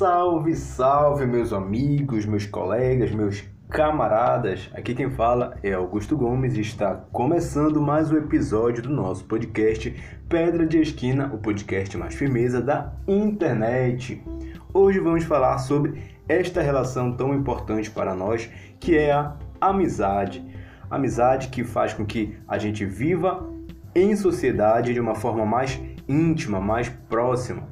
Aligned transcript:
Salve, 0.00 0.56
salve, 0.56 1.26
meus 1.26 1.52
amigos, 1.52 2.24
meus 2.24 2.46
colegas, 2.46 3.10
meus 3.10 3.44
camaradas. 3.68 4.70
Aqui 4.72 4.94
quem 4.94 5.10
fala 5.10 5.58
é 5.62 5.74
Augusto 5.74 6.16
Gomes 6.16 6.56
e 6.56 6.62
está 6.62 6.94
começando 7.12 7.82
mais 7.82 8.10
um 8.10 8.16
episódio 8.16 8.82
do 8.82 8.88
nosso 8.88 9.26
podcast 9.26 9.94
Pedra 10.26 10.66
de 10.66 10.80
Esquina, 10.80 11.30
o 11.34 11.36
podcast 11.36 11.98
mais 11.98 12.14
firmeza 12.14 12.62
da 12.62 12.94
internet. 13.06 14.24
Hoje 14.72 14.98
vamos 15.00 15.24
falar 15.24 15.58
sobre 15.58 16.02
esta 16.26 16.62
relação 16.62 17.12
tão 17.12 17.34
importante 17.34 17.90
para 17.90 18.14
nós, 18.14 18.48
que 18.80 18.96
é 18.96 19.12
a 19.12 19.36
amizade. 19.60 20.42
Amizade 20.90 21.48
que 21.48 21.62
faz 21.62 21.92
com 21.92 22.06
que 22.06 22.38
a 22.48 22.56
gente 22.56 22.86
viva 22.86 23.46
em 23.94 24.16
sociedade 24.16 24.94
de 24.94 25.00
uma 25.00 25.14
forma 25.14 25.44
mais 25.44 25.78
íntima, 26.08 26.58
mais 26.58 26.88
próxima. 26.88 27.68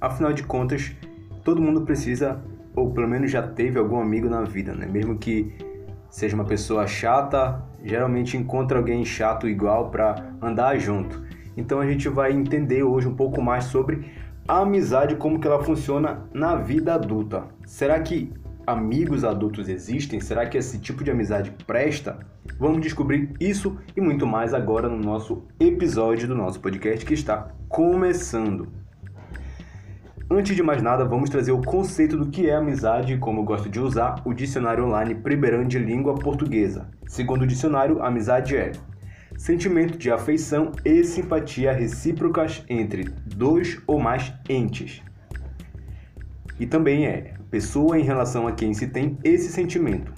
Afinal 0.00 0.32
de 0.32 0.42
contas, 0.42 0.92
todo 1.44 1.60
mundo 1.60 1.82
precisa, 1.82 2.40
ou 2.74 2.90
pelo 2.90 3.08
menos 3.08 3.30
já 3.30 3.42
teve 3.42 3.78
algum 3.78 4.00
amigo 4.00 4.28
na 4.28 4.42
vida, 4.42 4.74
né? 4.74 4.86
Mesmo 4.86 5.18
que 5.18 5.52
seja 6.10 6.34
uma 6.34 6.44
pessoa 6.44 6.86
chata, 6.86 7.62
geralmente 7.82 8.36
encontra 8.36 8.78
alguém 8.78 9.04
chato 9.04 9.48
igual 9.48 9.90
para 9.90 10.34
andar 10.40 10.78
junto. 10.78 11.22
Então 11.56 11.80
a 11.80 11.86
gente 11.86 12.08
vai 12.08 12.32
entender 12.32 12.82
hoje 12.82 13.08
um 13.08 13.14
pouco 13.14 13.42
mais 13.42 13.64
sobre 13.64 14.10
a 14.46 14.58
amizade, 14.60 15.16
como 15.16 15.38
que 15.38 15.46
ela 15.46 15.62
funciona 15.62 16.24
na 16.32 16.56
vida 16.56 16.94
adulta. 16.94 17.44
Será 17.64 18.00
que 18.00 18.32
amigos 18.66 19.24
adultos 19.24 19.68
existem? 19.68 20.20
Será 20.20 20.46
que 20.46 20.58
esse 20.58 20.78
tipo 20.78 21.04
de 21.04 21.10
amizade 21.10 21.52
presta? 21.66 22.18
Vamos 22.58 22.80
descobrir 22.80 23.34
isso 23.40 23.78
e 23.96 24.00
muito 24.00 24.26
mais 24.26 24.52
agora 24.52 24.88
no 24.88 24.98
nosso 24.98 25.44
episódio 25.58 26.28
do 26.28 26.34
nosso 26.34 26.60
podcast 26.60 27.04
que 27.04 27.14
está 27.14 27.52
começando. 27.68 28.81
Antes 30.34 30.56
de 30.56 30.62
mais 30.62 30.80
nada, 30.80 31.04
vamos 31.04 31.28
trazer 31.28 31.52
o 31.52 31.60
conceito 31.60 32.16
do 32.16 32.30
que 32.30 32.48
é 32.48 32.54
amizade, 32.54 33.18
como 33.18 33.40
eu 33.40 33.44
gosto 33.44 33.68
de 33.68 33.78
usar, 33.78 34.22
o 34.24 34.32
dicionário 34.32 34.86
online 34.86 35.14
Primeirão 35.14 35.62
de 35.62 35.78
Língua 35.78 36.14
Portuguesa. 36.14 36.88
Segundo 37.06 37.42
o 37.42 37.46
dicionário, 37.46 38.02
amizade 38.02 38.56
é 38.56 38.72
sentimento 39.36 39.98
de 39.98 40.10
afeição 40.10 40.72
e 40.86 41.04
simpatia 41.04 41.70
recíprocas 41.70 42.64
entre 42.66 43.04
dois 43.26 43.78
ou 43.86 44.00
mais 44.00 44.32
entes. 44.48 45.02
E 46.58 46.64
também 46.66 47.04
é 47.04 47.34
pessoa 47.50 47.98
em 47.98 48.02
relação 48.02 48.48
a 48.48 48.52
quem 48.52 48.72
se 48.72 48.86
tem 48.86 49.18
esse 49.22 49.52
sentimento. 49.52 50.14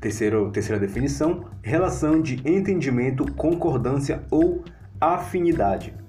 Terceira, 0.00 0.48
terceira 0.50 0.78
definição, 0.78 1.46
relação 1.62 2.22
de 2.22 2.40
entendimento, 2.48 3.26
concordância 3.32 4.22
ou 4.30 4.62
afinidade 5.00 5.99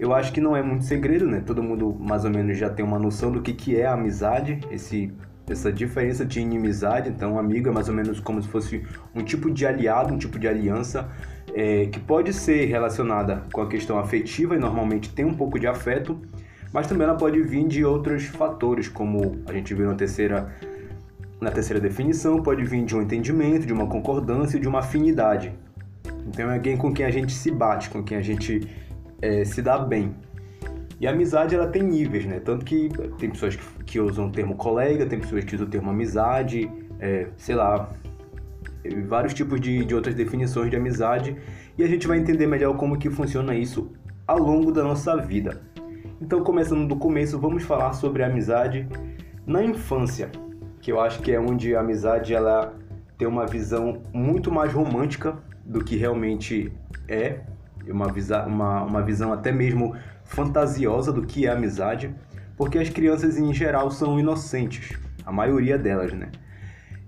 eu 0.00 0.14
acho 0.14 0.32
que 0.32 0.40
não 0.40 0.56
é 0.56 0.62
muito 0.62 0.86
segredo, 0.86 1.26
né? 1.26 1.42
Todo 1.44 1.62
mundo 1.62 1.94
mais 2.00 2.24
ou 2.24 2.30
menos 2.30 2.56
já 2.56 2.70
tem 2.70 2.82
uma 2.82 2.98
noção 2.98 3.30
do 3.30 3.42
que, 3.42 3.52
que 3.52 3.76
é 3.76 3.84
a 3.84 3.92
amizade, 3.92 4.58
esse, 4.70 5.12
essa 5.46 5.70
diferença 5.70 6.24
de 6.24 6.40
inimizade. 6.40 7.10
Então, 7.10 7.38
amigo 7.38 7.68
é 7.68 7.72
mais 7.72 7.86
ou 7.86 7.94
menos 7.94 8.18
como 8.18 8.40
se 8.40 8.48
fosse 8.48 8.82
um 9.14 9.22
tipo 9.22 9.50
de 9.50 9.66
aliado, 9.66 10.14
um 10.14 10.16
tipo 10.16 10.38
de 10.38 10.48
aliança 10.48 11.06
é, 11.54 11.84
que 11.84 12.00
pode 12.00 12.32
ser 12.32 12.64
relacionada 12.64 13.42
com 13.52 13.60
a 13.60 13.68
questão 13.68 13.98
afetiva 13.98 14.56
e 14.56 14.58
normalmente 14.58 15.12
tem 15.12 15.26
um 15.26 15.34
pouco 15.34 15.60
de 15.60 15.66
afeto, 15.66 16.18
mas 16.72 16.86
também 16.86 17.06
ela 17.06 17.16
pode 17.16 17.42
vir 17.42 17.68
de 17.68 17.84
outros 17.84 18.24
fatores, 18.24 18.88
como 18.88 19.42
a 19.46 19.52
gente 19.52 19.74
viu 19.74 19.86
na 19.86 19.94
terceira 19.94 20.50
na 21.38 21.50
terceira 21.50 21.80
definição, 21.80 22.42
pode 22.42 22.62
vir 22.64 22.84
de 22.84 22.94
um 22.94 23.00
entendimento, 23.00 23.66
de 23.66 23.72
uma 23.72 23.86
concordância, 23.86 24.60
de 24.60 24.68
uma 24.68 24.80
afinidade. 24.80 25.52
Então 26.26 26.50
é 26.50 26.54
alguém 26.54 26.76
com 26.76 26.92
quem 26.92 27.04
a 27.06 27.10
gente 27.10 27.32
se 27.32 27.50
bate, 27.50 27.88
com 27.88 28.02
quem 28.02 28.18
a 28.18 28.20
gente 28.20 28.68
é, 29.20 29.44
se 29.44 29.62
dá 29.62 29.78
bem. 29.78 30.14
E 31.00 31.06
a 31.06 31.10
amizade 31.10 31.54
ela 31.54 31.66
tem 31.66 31.82
níveis, 31.82 32.26
né? 32.26 32.40
Tanto 32.40 32.64
que 32.64 32.90
tem 33.18 33.30
pessoas 33.30 33.56
que, 33.56 33.84
que 33.84 34.00
usam 34.00 34.26
o 34.26 34.30
termo 34.30 34.54
colega, 34.54 35.06
tem 35.06 35.18
pessoas 35.18 35.44
que 35.44 35.54
usam 35.54 35.66
o 35.66 35.70
termo 35.70 35.90
amizade, 35.90 36.70
é, 36.98 37.28
sei 37.36 37.54
lá, 37.54 37.90
vários 39.06 39.32
tipos 39.32 39.60
de, 39.60 39.84
de 39.84 39.94
outras 39.94 40.14
definições 40.14 40.70
de 40.70 40.76
amizade. 40.76 41.36
E 41.78 41.82
a 41.82 41.86
gente 41.86 42.06
vai 42.06 42.18
entender 42.18 42.46
melhor 42.46 42.76
como 42.76 42.98
que 42.98 43.08
funciona 43.08 43.54
isso 43.54 43.90
ao 44.26 44.38
longo 44.38 44.70
da 44.70 44.82
nossa 44.82 45.16
vida. 45.16 45.62
Então, 46.20 46.44
começando 46.44 46.86
do 46.86 46.96
começo, 46.96 47.38
vamos 47.38 47.62
falar 47.62 47.94
sobre 47.94 48.22
a 48.22 48.26
amizade 48.26 48.86
na 49.46 49.64
infância, 49.64 50.30
que 50.82 50.92
eu 50.92 51.00
acho 51.00 51.20
que 51.22 51.32
é 51.32 51.40
onde 51.40 51.74
a 51.74 51.80
amizade 51.80 52.34
ela 52.34 52.74
tem 53.16 53.26
uma 53.26 53.46
visão 53.46 54.02
muito 54.12 54.52
mais 54.52 54.72
romântica 54.72 55.38
do 55.64 55.82
que 55.82 55.96
realmente 55.96 56.70
é 57.08 57.40
uma, 57.90 58.12
visa, 58.12 58.44
uma, 58.46 58.82
uma 58.82 59.02
visão 59.02 59.32
até 59.32 59.52
mesmo 59.52 59.94
fantasiosa 60.24 61.12
do 61.12 61.22
que 61.22 61.46
é 61.46 61.50
amizade, 61.50 62.14
porque 62.56 62.78
as 62.78 62.88
crianças 62.88 63.38
em 63.38 63.52
geral 63.52 63.90
são 63.90 64.18
inocentes, 64.18 64.98
a 65.24 65.32
maioria 65.32 65.78
delas, 65.78 66.12
né? 66.12 66.30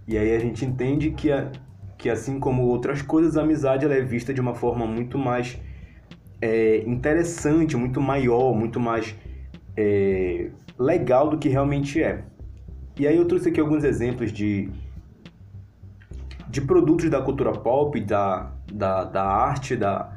E 0.07 0.19
aí 0.19 0.35
a 0.35 0.39
gente 0.39 0.65
entende 0.65 1.11
que, 1.11 1.31
a, 1.31 1.51
que 1.97 2.11
assim 2.11 2.41
como 2.41 2.63
outras 2.63 3.03
coisas, 3.03 3.37
a 3.37 3.43
amizade 3.43 3.85
ela 3.85 3.95
é 3.95 4.01
vista 4.01 4.35
de 4.35 4.41
uma 4.41 4.55
forma 4.55 4.87
muito 4.87 5.17
mais 5.17 5.59
é, 6.41 6.79
interessante, 6.87 7.77
muito 7.77 8.01
maior, 8.01 8.53
muito 8.53 8.81
mais 8.81 9.15
é, 9.77 10.51
legal 10.79 11.31
do 11.31 11.39
que 11.39 11.49
realmente 11.49 12.03
é. 12.03 12.25
E 12.99 13.07
aí 13.07 13.17
eu 13.17 13.27
trouxe 13.27 13.49
aqui 13.49 13.61
alguns 13.61 13.85
exemplos 13.85 14.33
de, 14.33 14.69
de 16.49 16.61
produtos 16.61 17.09
da 17.09 17.23
cultura 17.23 17.53
pop, 17.53 17.99
da, 18.01 18.53
da, 18.73 19.05
da 19.05 19.25
arte, 19.25 19.77
da, 19.77 20.13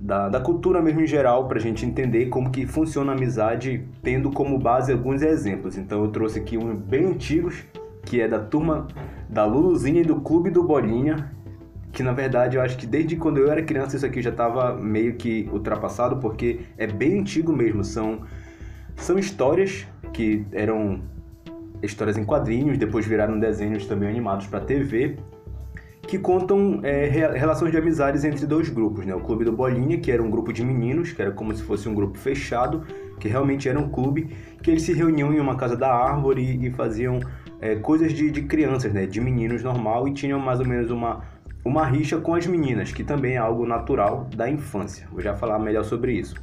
da, 0.00 0.30
da 0.30 0.40
cultura 0.40 0.80
mesmo 0.80 1.02
em 1.02 1.06
geral, 1.06 1.46
para 1.46 1.58
a 1.58 1.60
gente 1.60 1.84
entender 1.84 2.26
como 2.26 2.50
que 2.50 2.66
funciona 2.66 3.12
a 3.12 3.14
amizade, 3.14 3.86
tendo 4.02 4.30
como 4.30 4.58
base 4.58 4.90
alguns 4.90 5.20
exemplos. 5.20 5.76
Então 5.76 6.02
eu 6.02 6.10
trouxe 6.10 6.38
aqui 6.38 6.56
um 6.56 6.74
bem 6.74 7.04
antigos, 7.04 7.62
que 8.04 8.20
é 8.20 8.26
da 8.26 8.38
turma 8.38 8.88
da 9.28 9.44
Luluzinha 9.44 10.00
e 10.00 10.04
do 10.04 10.16
Clube 10.16 10.48
do 10.48 10.62
Bolinha, 10.62 11.30
que 11.92 12.02
na 12.02 12.12
verdade 12.12 12.56
eu 12.56 12.62
acho 12.62 12.78
que 12.78 12.86
desde 12.86 13.14
quando 13.16 13.38
eu 13.38 13.50
era 13.50 13.62
criança 13.62 13.96
isso 13.96 14.06
aqui 14.06 14.22
já 14.22 14.30
estava 14.30 14.74
meio 14.74 15.16
que 15.16 15.48
ultrapassado, 15.52 16.16
porque 16.16 16.60
é 16.78 16.86
bem 16.86 17.20
antigo 17.20 17.52
mesmo, 17.52 17.84
são, 17.84 18.22
são 18.96 19.18
histórias 19.18 19.86
que 20.14 20.46
eram 20.52 21.02
histórias 21.82 22.16
em 22.16 22.24
quadrinhos, 22.24 22.78
depois 22.78 23.06
viraram 23.06 23.38
desenhos 23.38 23.86
também 23.86 24.08
animados 24.08 24.46
para 24.46 24.60
TV, 24.60 25.18
que 26.10 26.18
contam 26.18 26.80
é, 26.82 27.06
relações 27.06 27.70
de 27.70 27.78
amizades 27.78 28.24
entre 28.24 28.44
dois 28.44 28.68
grupos, 28.68 29.06
né? 29.06 29.14
O 29.14 29.20
Clube 29.20 29.44
do 29.44 29.52
Bolinha, 29.52 29.96
que 29.96 30.10
era 30.10 30.20
um 30.20 30.28
grupo 30.28 30.52
de 30.52 30.64
meninos, 30.64 31.12
que 31.12 31.22
era 31.22 31.30
como 31.30 31.54
se 31.54 31.62
fosse 31.62 31.88
um 31.88 31.94
grupo 31.94 32.18
fechado, 32.18 32.84
que 33.20 33.28
realmente 33.28 33.68
era 33.68 33.78
um 33.78 33.88
clube, 33.88 34.36
que 34.60 34.72
eles 34.72 34.82
se 34.82 34.92
reuniam 34.92 35.32
em 35.32 35.38
uma 35.38 35.54
casa 35.54 35.76
da 35.76 35.94
árvore 35.94 36.66
e 36.66 36.68
faziam 36.72 37.20
é, 37.60 37.76
coisas 37.76 38.12
de, 38.12 38.28
de 38.28 38.42
crianças, 38.42 38.92
né? 38.92 39.06
De 39.06 39.20
meninos 39.20 39.62
normal 39.62 40.08
e 40.08 40.12
tinham 40.12 40.40
mais 40.40 40.58
ou 40.58 40.66
menos 40.66 40.90
uma, 40.90 41.22
uma 41.64 41.86
rixa 41.86 42.18
com 42.18 42.34
as 42.34 42.44
meninas, 42.44 42.90
que 42.90 43.04
também 43.04 43.34
é 43.34 43.38
algo 43.38 43.64
natural 43.64 44.28
da 44.34 44.50
infância. 44.50 45.06
Vou 45.12 45.20
já 45.20 45.36
falar 45.36 45.60
melhor 45.60 45.84
sobre 45.84 46.14
isso. 46.14 46.34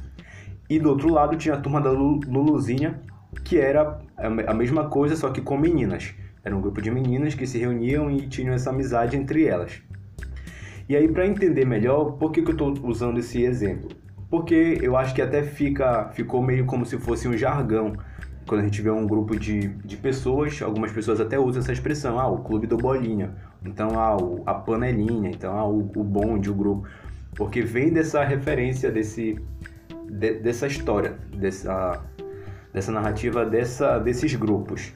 E 0.66 0.78
do 0.78 0.88
outro 0.88 1.12
lado 1.12 1.36
tinha 1.36 1.54
a 1.54 1.60
turma 1.60 1.78
da 1.78 1.90
Luluzinha, 1.90 3.02
que 3.44 3.58
era 3.58 3.98
a 4.16 4.54
mesma 4.54 4.88
coisa, 4.88 5.14
só 5.14 5.28
que 5.28 5.42
com 5.42 5.58
meninas. 5.58 6.14
Era 6.48 6.56
um 6.56 6.62
grupo 6.62 6.80
de 6.80 6.90
meninas 6.90 7.34
que 7.34 7.46
se 7.46 7.58
reuniam 7.58 8.10
e 8.10 8.26
tinham 8.26 8.54
essa 8.54 8.70
amizade 8.70 9.14
entre 9.18 9.44
elas. 9.44 9.82
E 10.88 10.96
aí, 10.96 11.06
para 11.06 11.26
entender 11.26 11.66
melhor, 11.66 12.12
por 12.12 12.32
que, 12.32 12.40
que 12.40 12.48
eu 12.48 12.52
estou 12.52 12.72
usando 12.84 13.18
esse 13.18 13.42
exemplo? 13.42 13.90
Porque 14.30 14.78
eu 14.80 14.96
acho 14.96 15.14
que 15.14 15.20
até 15.20 15.42
fica, 15.42 16.08
ficou 16.14 16.42
meio 16.42 16.64
como 16.64 16.86
se 16.86 16.96
fosse 16.96 17.28
um 17.28 17.36
jargão. 17.36 17.92
Quando 18.46 18.62
a 18.62 18.64
gente 18.64 18.80
vê 18.80 18.90
um 18.90 19.06
grupo 19.06 19.38
de, 19.38 19.68
de 19.68 19.98
pessoas, 19.98 20.62
algumas 20.62 20.90
pessoas 20.90 21.20
até 21.20 21.38
usam 21.38 21.60
essa 21.60 21.70
expressão, 21.70 22.18
ah, 22.18 22.28
o 22.28 22.38
clube 22.38 22.66
do 22.66 22.78
bolinha, 22.78 23.34
então 23.62 24.00
ah, 24.00 24.16
o, 24.16 24.42
a 24.46 24.54
panelinha, 24.54 25.28
então 25.28 25.52
ah, 25.54 25.68
o, 25.68 25.80
o 25.80 26.02
bonde, 26.02 26.50
o 26.50 26.54
grupo. 26.54 26.88
Porque 27.36 27.60
vem 27.60 27.92
dessa 27.92 28.24
referência, 28.24 28.90
desse, 28.90 29.38
de, 30.10 30.32
dessa 30.40 30.66
história, 30.66 31.18
dessa, 31.36 32.02
dessa 32.72 32.90
narrativa 32.90 33.44
dessa, 33.44 33.98
desses 33.98 34.34
grupos. 34.34 34.94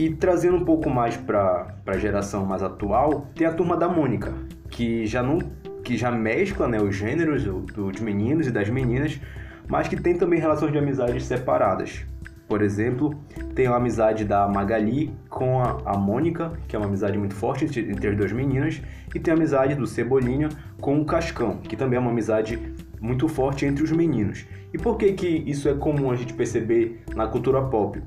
E 0.00 0.08
trazendo 0.14 0.56
um 0.56 0.64
pouco 0.64 0.88
mais 0.88 1.14
para 1.14 1.74
a 1.86 1.98
geração 1.98 2.46
mais 2.46 2.62
atual, 2.62 3.26
tem 3.34 3.46
a 3.46 3.52
turma 3.52 3.76
da 3.76 3.86
Mônica, 3.86 4.32
que 4.70 5.04
já 5.04 5.22
não 5.22 5.38
que 5.84 5.94
já 5.94 6.10
mescla 6.10 6.66
né, 6.66 6.80
os 6.80 6.96
gêneros 6.96 7.44
do, 7.44 7.60
dos 7.60 8.00
meninos 8.00 8.46
e 8.46 8.50
das 8.50 8.70
meninas, 8.70 9.20
mas 9.68 9.88
que 9.88 9.96
tem 10.00 10.16
também 10.16 10.40
relações 10.40 10.72
de 10.72 10.78
amizades 10.78 11.24
separadas. 11.24 12.06
Por 12.48 12.62
exemplo, 12.62 13.14
tem 13.54 13.66
a 13.66 13.76
amizade 13.76 14.24
da 14.24 14.48
Magali 14.48 15.14
com 15.28 15.60
a, 15.60 15.82
a 15.84 15.98
Mônica, 15.98 16.50
que 16.66 16.74
é 16.74 16.78
uma 16.78 16.88
amizade 16.88 17.18
muito 17.18 17.34
forte 17.34 17.66
entre, 17.66 17.82
entre 17.82 18.08
as 18.08 18.16
duas 18.16 18.32
meninas, 18.32 18.80
e 19.14 19.20
tem 19.20 19.34
a 19.34 19.36
amizade 19.36 19.74
do 19.74 19.86
Cebolinha 19.86 20.48
com 20.80 20.98
o 20.98 21.04
Cascão, 21.04 21.58
que 21.58 21.76
também 21.76 21.98
é 21.98 22.00
uma 22.00 22.10
amizade 22.10 22.58
muito 23.02 23.28
forte 23.28 23.66
entre 23.66 23.84
os 23.84 23.92
meninos. 23.92 24.46
E 24.72 24.78
por 24.78 24.96
que, 24.96 25.12
que 25.12 25.28
isso 25.28 25.68
é 25.68 25.74
comum 25.74 26.10
a 26.10 26.16
gente 26.16 26.32
perceber 26.32 27.02
na 27.14 27.26
cultura 27.26 27.60
pop? 27.60 28.00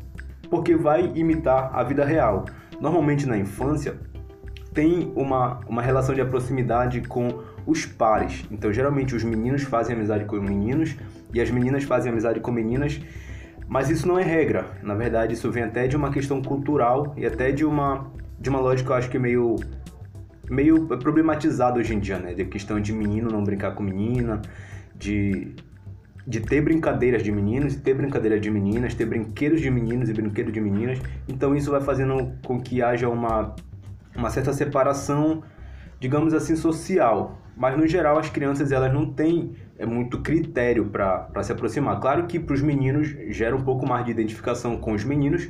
Porque 0.49 0.75
vai 0.75 1.11
imitar 1.15 1.71
a 1.73 1.83
vida 1.83 2.05
real. 2.05 2.45
Normalmente 2.79 3.25
na 3.25 3.37
infância 3.37 3.95
tem 4.73 5.11
uma, 5.15 5.59
uma 5.67 5.81
relação 5.81 6.15
de 6.15 6.23
proximidade 6.25 7.01
com 7.01 7.43
os 7.65 7.85
pares. 7.85 8.43
Então, 8.51 8.73
geralmente 8.73 9.15
os 9.15 9.23
meninos 9.23 9.63
fazem 9.63 9.95
amizade 9.95 10.25
com 10.25 10.35
meninos 10.37 10.95
e 11.33 11.39
as 11.39 11.49
meninas 11.49 11.83
fazem 11.83 12.11
amizade 12.11 12.39
com 12.39 12.51
meninas, 12.51 12.99
Mas 13.67 13.89
isso 13.89 14.07
não 14.07 14.19
é 14.19 14.23
regra. 14.23 14.65
Na 14.83 14.93
verdade, 14.93 15.33
isso 15.33 15.49
vem 15.49 15.63
até 15.63 15.87
de 15.87 15.95
uma 15.95 16.11
questão 16.11 16.41
cultural 16.41 17.13
e 17.15 17.25
até 17.25 17.51
de 17.51 17.63
uma, 17.63 18.11
de 18.39 18.49
uma 18.49 18.59
lógica, 18.59 18.91
eu 18.91 18.95
acho 18.97 19.09
que 19.09 19.17
meio, 19.17 19.55
meio 20.49 20.85
problematizada 20.85 21.79
hoje 21.79 21.95
em 21.95 21.99
dia, 21.99 22.19
né? 22.19 22.33
De 22.33 22.43
questão 22.45 22.79
de 22.79 22.91
menino 22.91 23.29
não 23.31 23.43
brincar 23.43 23.73
com 23.73 23.81
menina, 23.81 24.41
de, 24.95 25.55
de 26.25 26.39
ter 26.39 26.61
brincadeiras 26.61 27.21
de 27.21 27.31
meninos 27.31 27.75
ter 27.75 27.93
brincadeiras 27.93 28.41
de 28.41 28.49
meninas, 28.49 28.93
ter 28.93 29.05
brinquedos 29.05 29.61
de 29.61 29.69
meninos 29.69 30.09
e 30.09 30.13
brinquedos 30.13 30.53
de 30.53 30.61
meninas. 30.61 30.99
Então 31.27 31.55
isso 31.55 31.71
vai 31.71 31.81
fazendo 31.81 32.31
com 32.45 32.61
que 32.61 32.81
haja 32.81 33.09
uma, 33.09 33.55
uma 34.15 34.29
certa 34.29 34.53
separação, 34.53 35.43
digamos 35.99 36.33
assim, 36.33 36.55
social. 36.55 37.39
Mas 37.55 37.77
no 37.77 37.85
geral 37.85 38.17
as 38.17 38.29
crianças 38.29 38.71
elas 38.71 38.91
não 38.93 39.05
têm 39.05 39.53
é 39.77 39.85
muito 39.85 40.21
critério 40.21 40.85
para 40.85 41.43
se 41.43 41.51
aproximar. 41.51 41.99
Claro 41.99 42.25
que 42.25 42.39
para 42.39 42.53
os 42.53 42.61
meninos 42.61 43.07
gera 43.29 43.55
um 43.55 43.61
pouco 43.61 43.87
mais 43.87 44.05
de 44.05 44.11
identificação 44.11 44.77
com 44.77 44.93
os 44.93 45.03
meninos 45.03 45.49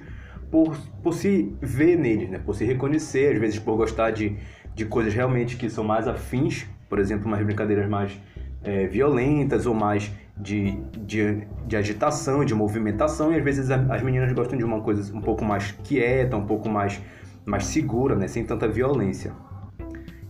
por, 0.50 0.76
por 1.02 1.14
se 1.14 1.56
ver 1.62 1.98
neles, 1.98 2.30
né? 2.30 2.40
por 2.44 2.56
se 2.56 2.66
reconhecer, 2.66 3.34
às 3.34 3.40
vezes 3.40 3.60
por 3.60 3.76
gostar 3.76 4.12
de, 4.12 4.36
de 4.74 4.86
coisas 4.86 5.14
realmente 5.14 5.58
que 5.58 5.70
são 5.70 5.84
mais 5.84 6.08
afins, 6.08 6.66
por 6.90 7.00
exemplo, 7.00 7.28
umas 7.28 7.44
brincadeiras 7.44 7.90
mais 7.90 8.18
é, 8.64 8.88
violentas 8.88 9.66
ou 9.66 9.74
mais 9.74 10.12
de, 10.38 10.72
de, 11.06 11.48
de 11.68 11.76
agitação, 11.76 12.44
de 12.44 12.56
movimentação, 12.56 13.32
e 13.32 13.38
às 13.38 13.44
vezes 13.44 13.70
as 13.70 14.02
meninas 14.02 14.32
gostam 14.34 14.58
de 14.58 14.64
uma 14.64 14.82
coisa 14.82 15.16
um 15.16 15.22
pouco 15.22 15.46
mais 15.46 15.72
quieta, 15.84 16.36
um 16.36 16.46
pouco 16.46 16.68
mais, 16.68 17.02
mais 17.46 17.66
segura, 17.66 18.16
né? 18.16 18.28
sem 18.28 18.44
tanta 18.44 18.68
violência. 18.68 19.32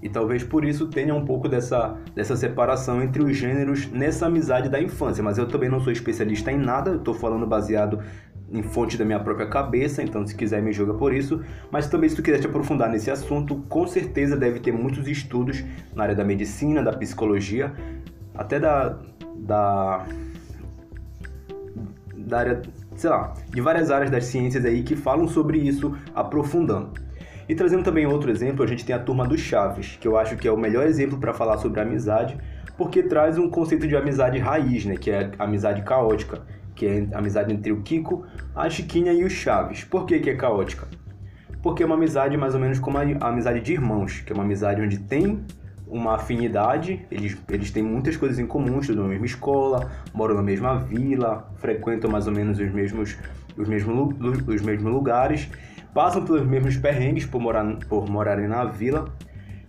E 0.01 0.09
talvez 0.09 0.43
por 0.43 0.65
isso 0.65 0.87
tenha 0.87 1.15
um 1.15 1.23
pouco 1.23 1.47
dessa, 1.47 1.95
dessa 2.13 2.35
separação 2.35 3.01
entre 3.01 3.23
os 3.23 3.37
gêneros 3.37 3.89
nessa 3.89 4.25
amizade 4.25 4.67
da 4.67 4.81
infância. 4.81 5.23
Mas 5.23 5.37
eu 5.37 5.47
também 5.47 5.69
não 5.69 5.79
sou 5.79 5.93
especialista 5.93 6.51
em 6.51 6.57
nada, 6.57 6.91
eu 6.91 6.97
estou 6.97 7.13
falando 7.13 7.47
baseado 7.47 7.99
em 8.51 8.61
fonte 8.61 8.97
da 8.97 9.05
minha 9.05 9.19
própria 9.21 9.47
cabeça, 9.47 10.03
então 10.03 10.27
se 10.27 10.35
quiser 10.35 10.61
me 10.61 10.73
julga 10.73 10.93
por 10.93 11.13
isso. 11.13 11.41
Mas 11.71 11.87
também 11.87 12.09
se 12.09 12.17
tu 12.17 12.21
quiser 12.21 12.39
te 12.39 12.47
aprofundar 12.47 12.89
nesse 12.89 13.09
assunto, 13.09 13.55
com 13.69 13.87
certeza 13.87 14.35
deve 14.35 14.59
ter 14.59 14.73
muitos 14.73 15.07
estudos 15.07 15.63
na 15.95 16.03
área 16.03 16.15
da 16.15 16.25
medicina, 16.25 16.83
da 16.83 16.91
psicologia, 16.91 17.73
até 18.35 18.59
da, 18.59 18.99
da, 19.35 20.05
da 22.15 22.39
área, 22.39 22.61
sei 22.95 23.09
lá, 23.09 23.33
de 23.49 23.61
várias 23.61 23.91
áreas 23.91 24.09
das 24.09 24.25
ciências 24.25 24.65
aí 24.65 24.83
que 24.83 24.95
falam 24.95 25.27
sobre 25.27 25.57
isso 25.57 25.95
aprofundando. 26.15 26.91
E 27.47 27.55
trazendo 27.55 27.83
também 27.83 28.05
outro 28.05 28.31
exemplo, 28.31 28.63
a 28.63 28.67
gente 28.67 28.85
tem 28.85 28.95
a 28.95 28.99
turma 28.99 29.27
do 29.27 29.37
Chaves, 29.37 29.97
que 29.99 30.07
eu 30.07 30.17
acho 30.17 30.37
que 30.37 30.47
é 30.47 30.51
o 30.51 30.57
melhor 30.57 30.85
exemplo 30.85 31.17
para 31.17 31.33
falar 31.33 31.57
sobre 31.57 31.81
amizade, 31.81 32.37
porque 32.77 33.03
traz 33.03 33.37
um 33.37 33.49
conceito 33.49 33.87
de 33.87 33.95
amizade 33.95 34.39
raiz, 34.39 34.85
né, 34.85 34.95
que 34.95 35.11
é 35.11 35.31
a 35.37 35.43
amizade 35.43 35.81
caótica, 35.81 36.41
que 36.73 36.85
é 36.85 37.07
a 37.11 37.19
amizade 37.19 37.53
entre 37.53 37.71
o 37.71 37.81
Kiko, 37.81 38.25
a 38.55 38.69
Chiquinha 38.69 39.11
e 39.11 39.23
o 39.23 39.29
Chaves. 39.29 39.83
Por 39.83 40.05
que, 40.05 40.19
que 40.19 40.29
é 40.29 40.35
caótica? 40.35 40.87
Porque 41.61 41.83
é 41.83 41.85
uma 41.85 41.95
amizade 41.95 42.35
mais 42.37 42.53
ou 42.53 42.59
menos 42.59 42.79
como 42.79 42.97
a 42.97 43.27
amizade 43.27 43.61
de 43.61 43.73
irmãos, 43.73 44.21
que 44.21 44.31
é 44.31 44.35
uma 44.35 44.43
amizade 44.43 44.81
onde 44.81 44.97
tem 44.97 45.45
uma 45.87 46.15
afinidade, 46.15 47.05
eles, 47.11 47.37
eles 47.49 47.71
têm 47.71 47.83
muitas 47.83 48.17
coisas 48.17 48.39
em 48.39 48.45
comum, 48.45 48.79
estudam 48.79 49.03
na 49.03 49.09
mesma 49.09 49.25
escola, 49.25 49.91
moram 50.13 50.35
na 50.35 50.41
mesma 50.41 50.77
vila, 50.79 51.51
frequentam 51.57 52.09
mais 52.09 52.27
ou 52.27 52.33
menos 52.33 52.59
os 52.59 52.71
mesmos, 52.71 53.17
os 53.57 53.67
mesmos, 53.67 54.15
os 54.47 54.61
mesmos 54.61 54.91
lugares, 54.91 55.49
passam 55.93 56.23
pelos 56.25 56.45
mesmos 56.45 56.77
perrengues 56.77 57.25
por, 57.25 57.39
morar, 57.39 57.77
por 57.87 58.09
morarem 58.09 58.47
na 58.47 58.65
vila, 58.65 59.13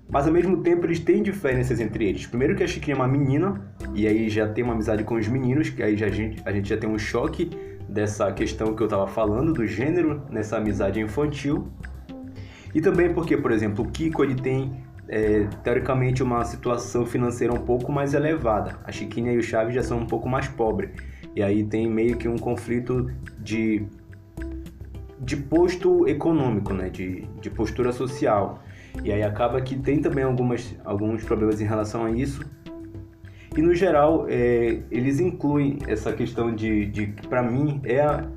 mas 0.09 0.27
ao 0.27 0.33
mesmo 0.33 0.59
tempo 0.59 0.87
eles 0.87 1.01
têm 1.01 1.23
diferenças 1.23 1.81
entre 1.81 2.09
eles. 2.09 2.27
Primeiro 2.27 2.55
que 2.55 2.63
a 2.63 2.67
Chiquinha 2.67 2.95
é 2.95 2.99
uma 2.99 3.09
menina, 3.09 3.75
e 3.95 4.07
aí 4.07 4.29
já 4.29 4.49
tem 4.49 4.63
uma 4.63 4.75
amizade 4.75 5.05
com 5.05 5.17
os 5.17 5.29
meninos, 5.29 5.71
que 5.71 5.83
aí 5.83 5.97
já, 5.97 6.07
a, 6.07 6.11
gente, 6.11 6.43
a 6.45 6.53
gente 6.53 6.69
já 6.69 6.77
tem 6.77 6.89
um 6.89 6.99
choque 6.99 7.51
dessa 7.89 8.31
questão 8.33 8.75
que 8.75 8.83
eu 8.83 8.87
estava 8.87 9.07
falando, 9.07 9.53
do 9.53 9.67
gênero, 9.67 10.23
nessa 10.31 10.57
amizade 10.57 11.01
infantil. 11.01 11.69
E 12.75 12.81
também 12.81 13.13
porque, 13.13 13.37
por 13.37 13.53
exemplo, 13.53 13.85
o 13.85 13.89
Kiko 13.89 14.25
ele 14.25 14.35
tem 14.35 14.84
é, 15.09 15.47
teoricamente 15.63 16.23
uma 16.23 16.45
situação 16.45 17.05
financeira 17.05 17.53
um 17.53 17.65
pouco 17.65 17.93
mais 17.93 18.15
elevada. 18.15 18.79
A 18.85 18.93
Chiquinha 18.93 19.33
e 19.33 19.39
o 19.39 19.43
Chaves 19.43 19.75
já 19.75 19.83
são 19.83 19.99
um 19.99 20.07
pouco 20.07 20.29
mais 20.29 20.49
pobres. 20.49 20.91
E 21.35 21.43
aí 21.43 21.65
tem 21.65 21.89
meio 21.89 22.17
que 22.17 22.29
um 22.29 22.39
conflito 22.39 23.11
de 23.39 23.87
de 25.25 25.37
posto 25.37 26.07
econômico, 26.07 26.75
né? 26.75 26.91
de, 26.91 27.23
de 27.41 27.49
postura 27.49 27.93
social. 27.93 28.63
E 29.03 29.11
aí 29.11 29.23
acaba 29.23 29.61
que 29.61 29.77
tem 29.77 30.01
também 30.01 30.23
algumas, 30.23 30.77
alguns 30.85 31.25
problemas 31.25 31.61
em 31.61 31.65
relação 31.65 32.05
a 32.05 32.11
isso. 32.11 32.45
E 33.57 33.63
no 33.63 33.75
geral, 33.75 34.27
é, 34.29 34.81
eles 34.91 35.21
incluem 35.21 35.79
essa 35.87 36.13
questão 36.13 36.55
de, 36.55 36.87
de 36.87 37.07
que 37.09 37.27
para 37.27 37.43
mim 37.43 37.81
é 37.85 38.01
a, 38.01 38.29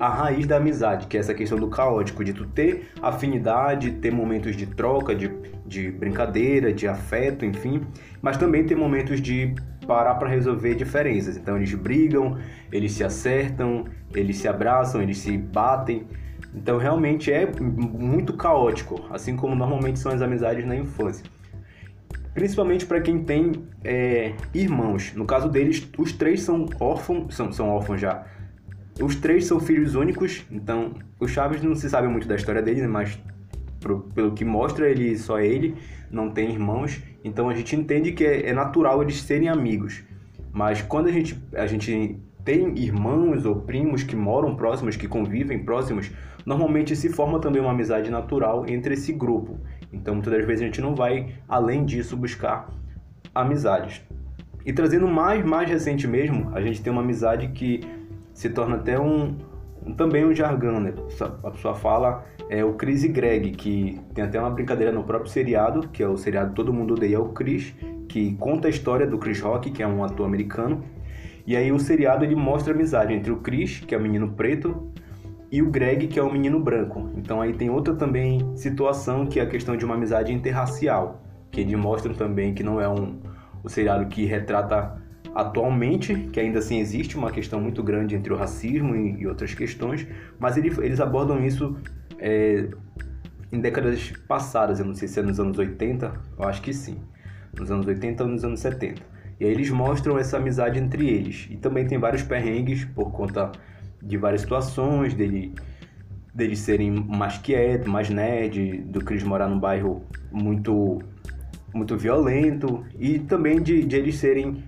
a 0.00 0.08
raiz 0.08 0.46
da 0.46 0.56
amizade, 0.56 1.06
que 1.06 1.16
é 1.16 1.20
essa 1.20 1.34
questão 1.34 1.58
do 1.58 1.68
caótico, 1.68 2.24
de 2.24 2.32
tu 2.32 2.46
ter 2.46 2.90
afinidade, 3.02 3.92
ter 3.92 4.10
momentos 4.10 4.56
de 4.56 4.66
troca, 4.66 5.14
de, 5.14 5.30
de 5.66 5.90
brincadeira, 5.90 6.72
de 6.72 6.86
afeto, 6.86 7.44
enfim, 7.44 7.82
mas 8.20 8.36
também 8.36 8.64
ter 8.64 8.74
momentos 8.74 9.20
de 9.20 9.54
parar 9.86 10.14
para 10.16 10.28
resolver 10.28 10.74
diferenças. 10.74 11.36
Então 11.36 11.56
eles 11.56 11.72
brigam, 11.74 12.38
eles 12.70 12.92
se 12.92 13.02
acertam, 13.02 13.84
eles 14.14 14.36
se 14.36 14.48
abraçam, 14.48 15.02
eles 15.02 15.18
se 15.18 15.36
batem. 15.36 16.06
Então 16.54 16.78
realmente 16.78 17.32
é 17.32 17.50
muito 17.60 18.34
caótico, 18.34 19.04
assim 19.10 19.36
como 19.36 19.54
normalmente 19.54 19.98
são 19.98 20.12
as 20.12 20.22
amizades 20.22 20.64
na 20.66 20.76
infância. 20.76 21.24
Principalmente 22.34 22.86
para 22.86 23.00
quem 23.00 23.24
tem 23.24 23.52
é, 23.82 24.34
irmãos. 24.54 25.12
No 25.14 25.24
caso 25.24 25.48
deles, 25.48 25.88
os 25.98 26.12
três 26.12 26.42
são 26.42 26.66
órfãos, 26.78 27.34
são, 27.34 27.50
são 27.50 27.68
órfãos 27.68 28.00
já. 28.00 28.24
Os 29.00 29.16
três 29.16 29.46
são 29.46 29.60
filhos 29.60 29.94
únicos, 29.94 30.44
então 30.50 30.94
o 31.18 31.26
Chaves 31.28 31.62
não 31.62 31.74
se 31.74 31.88
sabe 31.88 32.08
muito 32.08 32.26
da 32.26 32.36
história 32.36 32.62
dele, 32.62 32.82
né, 32.82 32.88
mas 32.88 33.18
pro, 33.78 34.00
pelo 34.14 34.32
que 34.32 34.44
mostra, 34.44 34.88
ele 34.88 35.16
só 35.18 35.38
é 35.38 35.46
ele, 35.46 35.74
não 36.10 36.30
tem 36.30 36.50
irmãos. 36.50 37.02
Então 37.24 37.48
a 37.48 37.54
gente 37.54 37.74
entende 37.74 38.12
que 38.12 38.24
é, 38.24 38.48
é 38.48 38.52
natural 38.52 39.02
eles 39.02 39.22
serem 39.22 39.48
amigos. 39.48 40.02
Mas 40.52 40.82
quando 40.82 41.08
a 41.08 41.12
gente, 41.12 41.38
a 41.54 41.66
gente 41.66 42.18
tem 42.44 42.76
irmãos 42.78 43.44
ou 43.44 43.56
primos 43.56 44.02
que 44.02 44.16
moram 44.16 44.56
próximos, 44.56 44.96
que 44.96 45.06
convivem 45.06 45.58
próximos, 45.64 46.10
normalmente 46.44 46.96
se 46.96 47.08
forma 47.08 47.38
também 47.38 47.60
uma 47.60 47.70
amizade 47.70 48.10
natural 48.10 48.66
entre 48.68 48.94
esse 48.94 49.12
grupo. 49.12 49.58
Então, 49.92 50.14
muitas 50.14 50.32
das 50.32 50.44
vezes 50.44 50.62
a 50.62 50.66
gente 50.66 50.80
não 50.80 50.94
vai 50.94 51.34
além 51.48 51.84
disso 51.84 52.16
buscar 52.16 52.68
amizades. 53.34 54.02
E 54.64 54.72
trazendo 54.72 55.08
mais, 55.08 55.44
mais 55.44 55.68
recente 55.68 56.06
mesmo, 56.06 56.50
a 56.54 56.60
gente 56.60 56.82
tem 56.82 56.92
uma 56.92 57.02
amizade 57.02 57.48
que 57.48 57.80
se 58.40 58.48
torna 58.48 58.76
até 58.76 58.98
um, 58.98 59.36
um 59.84 59.92
também 59.92 60.24
um 60.24 60.34
jargão, 60.34 60.80
né? 60.80 60.94
A 61.44 61.50
pessoa 61.50 61.74
fala 61.74 62.24
é 62.48 62.64
o 62.64 62.72
Chris 62.72 63.04
e 63.04 63.08
Greg, 63.08 63.50
que 63.50 64.00
tem 64.14 64.24
até 64.24 64.40
uma 64.40 64.48
brincadeira 64.48 64.90
no 64.90 65.04
próprio 65.04 65.30
seriado, 65.30 65.86
que 65.88 66.02
é 66.02 66.08
o 66.08 66.16
seriado 66.16 66.54
Todo 66.54 66.72
Mundo 66.72 66.94
Odeia 66.94 67.20
o 67.20 67.34
Chris, 67.34 67.74
que 68.08 68.34
conta 68.36 68.66
a 68.66 68.70
história 68.70 69.06
do 69.06 69.18
Chris 69.18 69.38
Rock, 69.42 69.70
que 69.70 69.82
é 69.82 69.86
um 69.86 70.02
ator 70.02 70.24
americano, 70.24 70.82
e 71.46 71.54
aí 71.54 71.70
o 71.70 71.78
seriado 71.78 72.24
ele 72.24 72.34
mostra 72.34 72.72
a 72.72 72.74
amizade 72.74 73.12
entre 73.12 73.30
o 73.30 73.36
Chris, 73.40 73.80
que 73.80 73.94
é 73.94 73.98
o 73.98 74.00
menino 74.00 74.30
preto, 74.30 74.90
e 75.52 75.60
o 75.60 75.70
Greg, 75.70 76.06
que 76.06 76.18
é 76.18 76.22
o 76.22 76.32
menino 76.32 76.58
branco. 76.58 77.10
Então 77.14 77.42
aí 77.42 77.52
tem 77.52 77.68
outra 77.68 77.94
também 77.94 78.56
situação 78.56 79.26
que 79.26 79.38
é 79.38 79.42
a 79.42 79.46
questão 79.46 79.76
de 79.76 79.84
uma 79.84 79.96
amizade 79.96 80.32
interracial, 80.32 81.20
que 81.50 81.60
eles 81.60 81.78
mostram 81.78 82.14
também 82.14 82.54
que 82.54 82.62
não 82.62 82.80
é 82.80 82.88
um 82.88 83.20
o 83.62 83.68
seriado 83.68 84.06
que 84.06 84.24
retrata 84.24 84.98
atualmente, 85.34 86.14
que 86.32 86.40
ainda 86.40 86.58
assim 86.58 86.78
existe 86.78 87.16
uma 87.16 87.30
questão 87.30 87.60
muito 87.60 87.82
grande 87.82 88.14
entre 88.14 88.32
o 88.32 88.36
racismo 88.36 88.94
e, 88.96 89.20
e 89.20 89.26
outras 89.26 89.54
questões, 89.54 90.06
mas 90.38 90.56
ele, 90.56 90.68
eles 90.84 91.00
abordam 91.00 91.44
isso 91.44 91.76
é, 92.18 92.68
em 93.52 93.60
décadas 93.60 94.12
passadas, 94.28 94.78
eu 94.78 94.86
não 94.86 94.94
sei 94.94 95.08
se 95.08 95.18
é 95.18 95.22
nos 95.22 95.40
anos 95.40 95.58
80, 95.58 96.12
eu 96.38 96.48
acho 96.48 96.62
que 96.62 96.72
sim, 96.72 96.98
nos 97.58 97.70
anos 97.70 97.86
80 97.86 98.22
ou 98.22 98.28
nos 98.30 98.44
anos 98.44 98.60
70. 98.60 99.02
E 99.40 99.44
aí 99.44 99.50
eles 99.50 99.70
mostram 99.70 100.18
essa 100.18 100.36
amizade 100.36 100.78
entre 100.78 101.08
eles. 101.08 101.48
E 101.50 101.56
também 101.56 101.86
tem 101.86 101.98
vários 101.98 102.22
perrengues 102.22 102.84
por 102.84 103.10
conta 103.10 103.50
de 104.02 104.16
várias 104.18 104.42
situações, 104.42 105.14
dele, 105.14 105.54
deles 106.34 106.58
serem 106.58 106.90
mais 106.90 107.38
quietos, 107.38 107.88
mais 107.88 108.10
nerd, 108.10 108.82
do 108.82 109.02
Chris 109.02 109.22
morar 109.22 109.48
num 109.48 109.58
bairro 109.58 110.04
muito, 110.30 111.00
muito 111.74 111.96
violento, 111.96 112.84
e 112.98 113.18
também 113.18 113.62
de, 113.62 113.82
de 113.82 113.96
eles 113.96 114.16
serem 114.16 114.62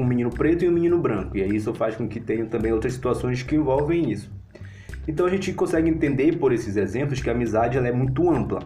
um 0.00 0.06
menino 0.06 0.30
preto 0.30 0.64
e 0.64 0.68
um 0.68 0.72
menino 0.72 0.98
branco. 0.98 1.36
E 1.36 1.42
aí 1.42 1.54
isso 1.54 1.72
faz 1.74 1.96
com 1.96 2.08
que 2.08 2.20
tenham 2.20 2.46
também 2.46 2.72
outras 2.72 2.94
situações 2.94 3.42
que 3.42 3.54
envolvem 3.54 4.10
isso. 4.10 4.30
Então 5.06 5.26
a 5.26 5.30
gente 5.30 5.52
consegue 5.52 5.88
entender 5.88 6.36
por 6.38 6.52
esses 6.52 6.76
exemplos 6.76 7.20
que 7.20 7.28
a 7.28 7.32
amizade 7.32 7.76
ela 7.76 7.88
é 7.88 7.92
muito 7.92 8.28
ampla. 8.30 8.60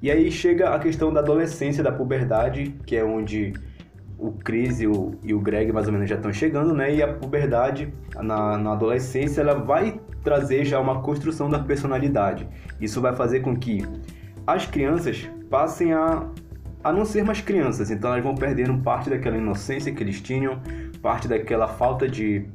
E 0.00 0.10
aí 0.10 0.30
chega 0.30 0.74
a 0.74 0.78
questão 0.78 1.12
da 1.12 1.20
adolescência, 1.20 1.82
da 1.82 1.92
puberdade, 1.92 2.74
que 2.84 2.96
é 2.96 3.04
onde 3.04 3.52
o 4.18 4.32
Chris 4.32 4.80
e 4.80 4.86
o, 4.86 5.14
e 5.22 5.34
o 5.34 5.40
Greg 5.40 5.72
mais 5.72 5.86
ou 5.86 5.92
menos 5.92 6.08
já 6.08 6.16
estão 6.16 6.32
chegando, 6.32 6.74
né? 6.74 6.94
E 6.94 7.02
a 7.02 7.12
puberdade 7.12 7.92
na, 8.16 8.56
na 8.56 8.72
adolescência 8.72 9.40
ela 9.40 9.54
vai 9.54 10.00
trazer 10.22 10.64
já 10.64 10.78
uma 10.78 11.02
construção 11.02 11.48
da 11.48 11.58
personalidade. 11.58 12.48
Isso 12.80 13.00
vai 13.00 13.14
fazer 13.14 13.40
com 13.40 13.56
que 13.56 13.84
as 14.46 14.66
crianças 14.66 15.28
passem 15.50 15.92
a, 15.92 16.26
a 16.82 16.92
não 16.92 17.04
ser 17.04 17.24
mais 17.24 17.40
crianças, 17.40 17.90
então 17.90 18.10
elas 18.10 18.24
vão 18.24 18.34
perdendo 18.34 18.76
parte 18.78 19.08
daquela 19.08 19.36
inocência 19.36 19.92
que 19.92 20.02
eles 20.02 20.20
tinham, 20.20 20.60
parte 21.00 21.28
daquela 21.28 21.68
falta 21.68 22.08
de, 22.08 22.46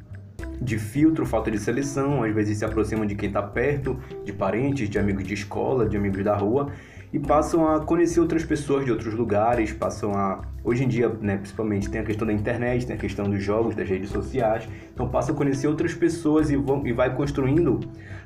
de 0.62 0.78
filtro, 0.78 1.26
falta 1.26 1.50
de 1.50 1.58
seleção, 1.58 2.24
às 2.24 2.34
vezes 2.34 2.58
se 2.58 2.66
aproximam 2.66 3.06
de 3.06 3.16
quem 3.16 3.30
está 3.30 3.42
perto, 3.42 3.98
de 4.26 4.34
parentes, 4.34 4.90
de 4.90 5.00
amigos 5.00 5.24
de 5.24 5.34
escola, 5.34 5.88
de 5.88 5.96
amigos 5.96 6.24
da 6.24 6.36
rua 6.36 6.72
e 7.12 7.20
passam 7.20 7.68
a 7.68 7.80
conhecer 7.80 8.20
outras 8.20 8.44
pessoas 8.44 8.84
de 8.84 8.92
outros 8.92 9.14
lugares, 9.14 9.72
passam 9.72 10.14
a 10.14 10.42
hoje 10.64 10.84
em 10.84 10.88
dia, 10.88 11.08
né, 11.22 11.38
principalmente 11.38 11.90
tem 11.90 12.02
a 12.02 12.04
questão 12.04 12.28
da 12.28 12.34
internet, 12.34 12.86
tem 12.86 12.96
a 12.96 13.00
questão 13.00 13.30
dos 13.30 13.42
jogos, 13.42 13.74
das 13.74 13.88
redes 13.88 14.10
sociais, 14.10 14.68
então 14.94 15.08
passam 15.08 15.34
a 15.34 15.38
conhecer 15.38 15.68
outras 15.68 15.94
pessoas 15.94 16.52
e 16.52 16.58
vão 16.58 16.86
e 16.86 16.92
vai 16.92 17.16
construindo 17.16 17.80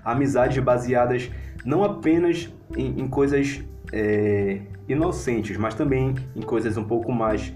amizades 0.03 0.58
baseadas 0.63 1.29
não 1.63 1.84
apenas 1.84 2.51
em, 2.75 3.01
em 3.01 3.08
coisas 3.08 3.63
é, 3.92 4.60
inocentes, 4.88 5.58
mas 5.58 5.74
também 5.74 6.16
em 6.36 6.42
coisas 6.42 6.78
um 6.78 6.84
pouco 6.84 7.12
mais 7.12 7.54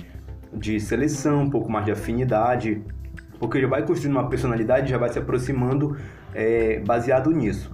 de 0.53 0.79
seleção, 0.79 1.43
um 1.43 1.49
pouco 1.49 1.71
mais 1.71 1.85
de 1.85 1.91
afinidade, 1.91 2.81
porque 3.39 3.59
já 3.59 3.67
vai 3.67 3.85
construindo 3.85 4.15
uma 4.15 4.29
personalidade, 4.29 4.89
já 4.89 4.97
vai 4.97 5.09
se 5.09 5.19
aproximando 5.19 5.97
é, 6.33 6.79
baseado 6.79 7.31
nisso 7.31 7.71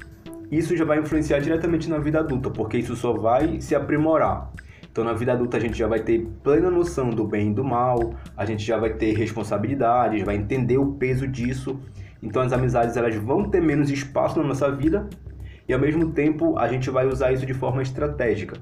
isso 0.51 0.75
já 0.75 0.84
vai 0.84 1.00
influenciar 1.00 1.39
diretamente 1.39 1.89
na 1.89 1.98
vida 1.98 2.20
adulta, 2.20 2.50
porque 2.50 2.77
isso 2.77 2.94
só 2.96 3.13
vai 3.13 3.62
se 3.62 3.74
aprimorar. 3.74 4.51
Então, 4.91 5.06
na 5.06 5.13
vida 5.13 5.32
adulta, 5.32 5.56
a 5.56 5.60
gente 5.60 5.77
já 5.77 5.88
vai 5.88 6.01
ter 6.01 6.27
plena 6.44 6.70
noção 6.70 7.10
do 7.10 7.25
bem 7.25 7.51
e 7.51 7.53
do 7.53 7.63
mal, 7.63 8.13
a 8.36 8.46
gente 8.46 8.62
já 8.62 8.77
vai 8.77 8.94
ter 8.94 9.13
responsabilidades, 9.13 10.22
vai 10.24 10.36
entender 10.36 10.77
o 10.77 10.88
peso 10.88 11.25
disso. 11.25 11.80
Então, 12.22 12.41
as 12.41 12.51
amizades 12.51 12.98
elas 12.98 13.15
vão 13.15 13.50
ter 13.50 13.62
menos 13.62 13.89
espaço 13.89 14.38
na 14.39 14.46
nossa 14.46 14.70
vida 14.70 15.08
e, 15.71 15.73
ao 15.73 15.79
mesmo 15.79 16.11
tempo, 16.11 16.59
a 16.59 16.67
gente 16.67 16.89
vai 16.89 17.07
usar 17.07 17.31
isso 17.31 17.45
de 17.45 17.53
forma 17.53 17.81
estratégica, 17.81 18.57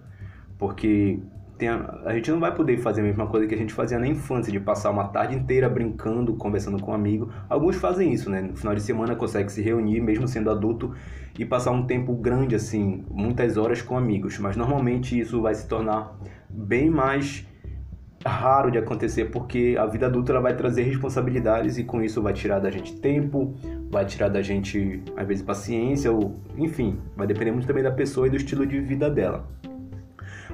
porque 0.60 1.18
a, 1.60 2.10
a, 2.12 2.14
gente 2.14 2.30
não 2.30 2.40
vai 2.40 2.54
poder 2.54 2.78
fazer 2.78 3.02
a 3.02 3.04
mesma 3.04 3.26
coisa 3.26 3.48
que 3.48 3.56
a 3.56 3.58
gente 3.58 3.74
fazia 3.74 3.98
na 3.98 4.06
infância, 4.06 4.52
de 4.52 4.60
passar 4.60 4.92
uma 4.92 5.08
tarde 5.08 5.36
inteira 5.36 5.68
brincando, 5.68 6.36
conversando 6.36 6.80
com 6.80 6.92
um 6.92 6.94
amigo. 6.94 7.34
Alguns 7.50 7.78
fazem 7.78 8.14
isso, 8.14 8.30
né? 8.30 8.42
No 8.42 8.56
final 8.56 8.76
de 8.76 8.82
semana 8.84 9.16
consegue 9.16 9.52
se 9.52 9.60
reunir, 9.60 10.00
mesmo 10.02 10.28
sendo 10.28 10.52
adulto, 10.52 10.94
e 11.40 11.44
passar 11.44 11.72
um 11.72 11.88
tempo 11.88 12.14
grande, 12.14 12.54
assim, 12.54 13.04
muitas 13.10 13.58
horas 13.58 13.82
com 13.82 13.98
amigos. 13.98 14.38
Mas 14.38 14.56
normalmente 14.56 15.20
isso 15.20 15.42
vai 15.42 15.56
se 15.56 15.68
tornar 15.68 16.16
bem 16.48 16.92
mais 16.92 17.44
raro 18.26 18.70
de 18.70 18.78
acontecer, 18.78 19.26
porque 19.26 19.76
a 19.80 19.86
vida 19.86 20.06
adulta 20.06 20.32
ela 20.32 20.42
vai 20.42 20.56
trazer 20.56 20.84
responsabilidades 20.84 21.78
e 21.78 21.84
com 21.84 22.02
isso 22.02 22.22
vai 22.22 22.34
tirar 22.34 22.60
da 22.60 22.70
gente 22.70 22.96
tempo, 23.00 23.56
vai 23.90 24.06
tirar 24.06 24.28
da 24.28 24.42
gente, 24.42 25.02
às 25.16 25.28
vezes, 25.28 25.44
paciência, 25.44 26.12
ou 26.12 26.36
enfim, 26.58 27.00
vai 27.16 27.26
depender 27.26 27.52
muito 27.52 27.68
também 27.68 27.84
da 27.84 27.92
pessoa 27.92 28.28
e 28.28 28.30
do 28.30 28.36
estilo 28.36 28.66
de 28.66 28.80
vida 28.80 29.10
dela. 29.10 29.48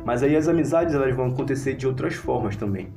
Mas 0.05 0.21
aí 0.21 0.35
as 0.35 0.47
amizades 0.47 0.93
elas 0.93 1.15
vão 1.15 1.27
acontecer 1.27 1.73
de 1.73 1.87
outras 1.87 2.13
formas 2.13 2.55
também. 2.55 2.89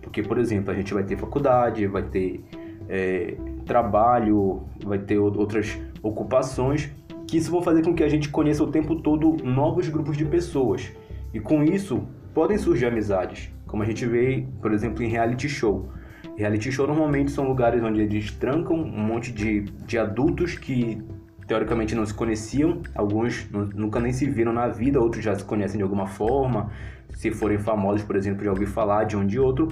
Porque, 0.00 0.22
por 0.22 0.38
exemplo, 0.38 0.70
a 0.70 0.74
gente 0.74 0.94
vai 0.94 1.02
ter 1.02 1.16
faculdade, 1.16 1.86
vai 1.86 2.02
ter 2.02 2.44
é, 2.88 3.34
trabalho, 3.66 4.62
vai 4.84 4.98
ter 4.98 5.18
outras 5.18 5.78
ocupações 6.02 6.90
que 7.26 7.38
isso 7.38 7.50
vão 7.50 7.62
fazer 7.62 7.82
com 7.82 7.94
que 7.94 8.04
a 8.04 8.08
gente 8.08 8.28
conheça 8.28 8.62
o 8.62 8.70
tempo 8.70 8.96
todo 8.96 9.38
novos 9.42 9.88
grupos 9.88 10.16
de 10.16 10.24
pessoas. 10.24 10.92
E 11.32 11.40
com 11.40 11.64
isso 11.64 12.06
podem 12.34 12.58
surgir 12.58 12.86
amizades, 12.86 13.50
como 13.72 13.82
a 13.82 13.86
gente 13.86 14.04
vê, 14.04 14.46
por 14.60 14.70
exemplo, 14.70 15.02
em 15.02 15.08
reality 15.08 15.48
show. 15.48 15.88
Reality 16.36 16.70
show 16.70 16.86
normalmente 16.86 17.30
são 17.30 17.48
lugares 17.48 17.82
onde 17.82 18.02
eles 18.02 18.30
trancam 18.30 18.76
um 18.76 19.02
monte 19.02 19.32
de, 19.32 19.62
de 19.62 19.96
adultos 19.96 20.58
que 20.58 21.02
teoricamente 21.48 21.94
não 21.94 22.04
se 22.04 22.12
conheciam, 22.12 22.82
alguns 22.94 23.48
nunca 23.50 23.98
nem 23.98 24.12
se 24.12 24.28
viram 24.28 24.52
na 24.52 24.68
vida, 24.68 25.00
outros 25.00 25.24
já 25.24 25.34
se 25.34 25.42
conhecem 25.42 25.78
de 25.78 25.82
alguma 25.82 26.06
forma, 26.06 26.70
se 27.14 27.30
forem 27.30 27.58
famosos, 27.58 28.02
por 28.02 28.14
exemplo, 28.14 28.44
já 28.44 28.50
ouvi 28.50 28.66
falar 28.66 29.04
de 29.04 29.16
um 29.16 29.26
de 29.26 29.40
outro, 29.40 29.70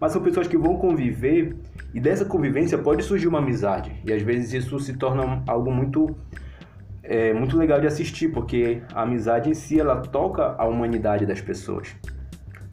mas 0.00 0.12
são 0.12 0.22
pessoas 0.22 0.48
que 0.48 0.56
vão 0.56 0.76
conviver 0.78 1.54
e 1.92 2.00
dessa 2.00 2.24
convivência 2.24 2.78
pode 2.78 3.02
surgir 3.02 3.28
uma 3.28 3.40
amizade 3.40 3.92
e 4.02 4.14
às 4.14 4.22
vezes 4.22 4.54
isso 4.54 4.80
se 4.80 4.94
torna 4.94 5.42
algo 5.46 5.70
muito 5.70 6.16
é, 7.02 7.34
muito 7.34 7.58
legal 7.58 7.78
de 7.78 7.86
assistir 7.86 8.28
porque 8.28 8.80
a 8.94 9.02
amizade 9.02 9.50
em 9.50 9.54
si 9.54 9.78
ela 9.78 10.00
toca 10.00 10.54
a 10.56 10.64
humanidade 10.64 11.26
das 11.26 11.40
pessoas. 11.42 11.94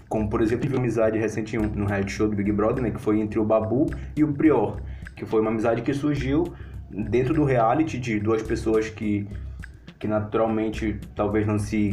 Como, 0.10 0.28
por 0.28 0.42
exemplo, 0.42 0.68
uma 0.68 0.80
amizade 0.80 1.20
recente 1.20 1.56
no 1.56 1.86
reality 1.86 2.12
show 2.12 2.28
do 2.28 2.36
Big 2.36 2.52
Brother, 2.52 2.84
né, 2.84 2.90
que 2.90 3.00
foi 3.00 3.20
entre 3.20 3.40
o 3.40 3.46
Babu 3.46 3.86
e 4.16 4.24
o 4.24 4.34
Prior, 4.34 4.82
que 5.16 5.24
foi 5.24 5.40
uma 5.40 5.52
amizade 5.52 5.84
que 5.84 5.94
surgiu 5.94 6.52
dentro 6.90 7.34
do 7.34 7.44
reality 7.44 8.00
de 8.00 8.20
duas 8.20 8.42
pessoas 8.42 8.90
que, 8.90 9.28
que 10.00 10.08
naturalmente 10.08 11.00
talvez 11.16 11.46
não 11.46 11.60
se 11.60 11.92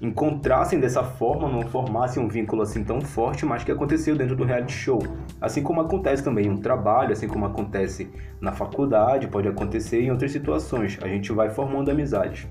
encontrassem 0.00 0.80
dessa 0.80 1.02
forma, 1.02 1.48
não 1.48 1.62
formassem 1.62 2.22
um 2.22 2.28
vínculo 2.28 2.62
assim 2.62 2.82
tão 2.82 3.00
forte, 3.00 3.44
mas 3.44 3.64
que 3.64 3.70
aconteceu 3.70 4.16
dentro 4.16 4.34
do 4.34 4.44
reality 4.44 4.72
show. 4.72 5.02
Assim 5.40 5.62
como 5.62 5.80
acontece 5.80 6.24
também 6.24 6.48
no 6.48 6.58
trabalho, 6.58 7.12
assim 7.12 7.28
como 7.28 7.44
acontece 7.44 8.08
na 8.40 8.52
faculdade, 8.52 9.26
pode 9.26 9.48
acontecer 9.48 10.00
em 10.00 10.10
outras 10.10 10.32
situações. 10.32 10.98
A 11.02 11.08
gente 11.08 11.30
vai 11.32 11.50
formando 11.50 11.90
amizades. 11.90 12.48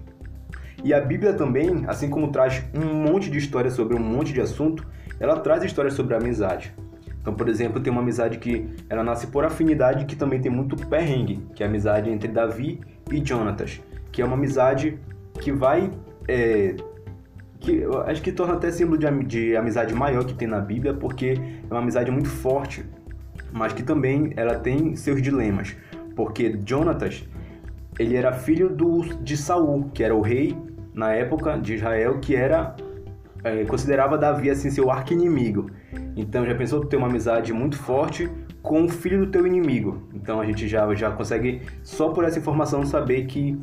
E 0.84 0.94
a 0.94 1.02
Bíblia 1.02 1.34
também, 1.34 1.84
assim 1.88 2.10
como 2.10 2.32
traz 2.32 2.64
um 2.74 2.94
monte 2.94 3.30
de 3.30 3.38
história 3.38 3.70
sobre 3.70 3.96
um 3.96 4.00
monte 4.00 4.32
de 4.34 4.42
assunto, 4.42 4.86
ela 5.20 5.40
traz 5.40 5.64
histórias 5.64 5.94
sobre 5.94 6.16
a 6.16 6.18
amizade. 6.18 6.74
Então, 7.22 7.34
por 7.34 7.50
exemplo, 7.50 7.82
tem 7.82 7.92
uma 7.92 8.02
amizade 8.02 8.38
que 8.38 8.68
ela 8.90 9.04
nasce 9.04 9.28
por 9.28 9.44
afinidade, 9.44 10.06
que 10.06 10.16
também 10.16 10.40
tem 10.40 10.52
muito 10.52 10.76
perrengue, 10.88 11.46
que 11.54 11.62
é 11.62 11.66
a 11.66 11.70
amizade 11.70 12.10
entre 12.10 12.30
Davi 12.30 12.80
e 13.12 13.24
Jonatas, 13.24 13.82
que 14.12 14.22
é 14.22 14.26
uma 14.26 14.36
amizade 14.36 14.98
que 15.40 15.52
vai. 15.52 15.92
É, 16.28 16.76
que 17.60 17.84
acho 18.06 18.22
que 18.22 18.32
torna 18.32 18.54
até 18.54 18.72
símbolo 18.72 18.98
de, 18.98 19.24
de 19.26 19.56
amizade 19.58 19.94
maior 19.94 20.24
que 20.24 20.34
tem 20.34 20.48
na 20.48 20.62
Bíblia, 20.62 20.94
porque 20.94 21.38
é 21.70 21.74
uma 21.74 21.82
amizade 21.82 22.10
muito 22.10 22.30
forte, 22.30 22.86
mas 23.52 23.74
que 23.74 23.84
também 23.84 24.32
ela 24.38 24.56
tem 24.56 24.96
seus 24.96 25.22
dilemas, 25.22 25.76
porque 26.16 26.58
Jonatas 26.66 27.28
ele 28.00 28.16
era 28.16 28.32
filho 28.32 28.70
do, 28.70 29.02
de 29.22 29.36
Saul, 29.36 29.90
que 29.94 30.02
era 30.02 30.16
o 30.16 30.22
rei 30.22 30.56
na 31.00 31.14
época 31.14 31.58
de 31.58 31.76
Israel, 31.76 32.20
que 32.20 32.36
era 32.36 32.76
é, 33.42 33.64
considerava 33.64 34.18
Davi 34.18 34.50
assim 34.50 34.70
seu 34.70 34.92
arqui-inimigo. 34.92 35.72
Então 36.16 36.46
já 36.46 36.54
pensou 36.54 36.84
ter 36.86 36.98
uma 36.98 37.08
amizade 37.08 37.54
muito 37.54 37.78
forte 37.78 38.30
com 38.62 38.84
o 38.84 38.90
filho 38.90 39.26
do 39.26 39.32
teu 39.32 39.48
inimigo. 39.48 40.10
Então 40.14 40.42
a 40.42 40.46
gente 40.46 40.68
já, 40.68 40.94
já 40.94 41.10
consegue, 41.10 41.62
só 41.84 42.10
por 42.10 42.26
essa 42.26 42.38
informação, 42.38 42.86
saber 42.86 43.26
que 43.28 43.58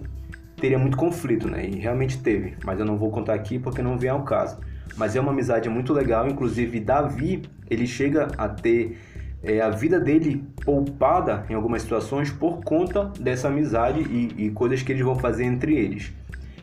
teria 0.56 0.78
muito 0.78 0.96
conflito, 0.96 1.46
né? 1.46 1.66
E 1.66 1.76
realmente 1.76 2.18
teve, 2.22 2.56
mas 2.64 2.80
eu 2.80 2.86
não 2.86 2.96
vou 2.96 3.10
contar 3.10 3.34
aqui 3.34 3.58
porque 3.58 3.82
não 3.82 3.98
vem 3.98 4.08
ao 4.08 4.22
caso. 4.22 4.58
Mas 4.96 5.14
é 5.14 5.20
uma 5.20 5.30
amizade 5.30 5.68
muito 5.68 5.92
legal, 5.92 6.26
inclusive 6.26 6.80
Davi, 6.80 7.42
ele 7.68 7.86
chega 7.86 8.28
a 8.38 8.48
ter 8.48 8.98
é, 9.42 9.60
a 9.60 9.68
vida 9.68 10.00
dele 10.00 10.42
poupada 10.64 11.44
em 11.50 11.54
algumas 11.54 11.82
situações 11.82 12.30
por 12.30 12.62
conta 12.64 13.12
dessa 13.20 13.48
amizade 13.48 14.00
e, 14.00 14.46
e 14.46 14.50
coisas 14.50 14.82
que 14.82 14.90
eles 14.90 15.04
vão 15.04 15.16
fazer 15.16 15.44
entre 15.44 15.76
eles. 15.76 16.14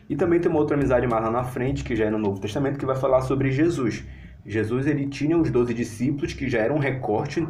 E 0.08 0.16
também 0.16 0.38
tem 0.38 0.50
uma 0.50 0.60
outra 0.60 0.76
amizade 0.76 1.06
mais 1.06 1.22
lá 1.24 1.30
na 1.30 1.44
frente, 1.44 1.82
que 1.82 1.96
já 1.96 2.06
é 2.06 2.10
no 2.10 2.18
Novo 2.18 2.40
Testamento, 2.40 2.78
que 2.78 2.86
vai 2.86 2.96
falar 2.96 3.22
sobre 3.22 3.50
Jesus. 3.50 4.04
Jesus 4.44 4.86
ele 4.86 5.06
tinha 5.06 5.36
os 5.38 5.50
doze 5.50 5.72
discípulos 5.72 6.32
que 6.34 6.48
já 6.48 6.58
eram 6.58 6.76
um 6.76 6.78
recorte 6.78 7.46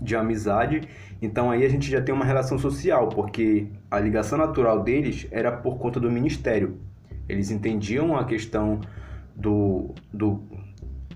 de 0.00 0.16
amizade, 0.16 0.82
então 1.20 1.50
aí 1.50 1.64
a 1.64 1.68
gente 1.68 1.90
já 1.90 2.00
tem 2.00 2.14
uma 2.14 2.24
relação 2.24 2.58
social, 2.58 3.08
porque 3.08 3.66
a 3.90 3.98
ligação 3.98 4.38
natural 4.38 4.82
deles 4.82 5.26
era 5.30 5.50
por 5.52 5.78
conta 5.78 5.98
do 5.98 6.10
ministério. 6.10 6.78
Eles 7.28 7.50
entendiam 7.50 8.16
a 8.16 8.24
questão 8.24 8.80
do, 9.34 9.94
do, 10.12 10.42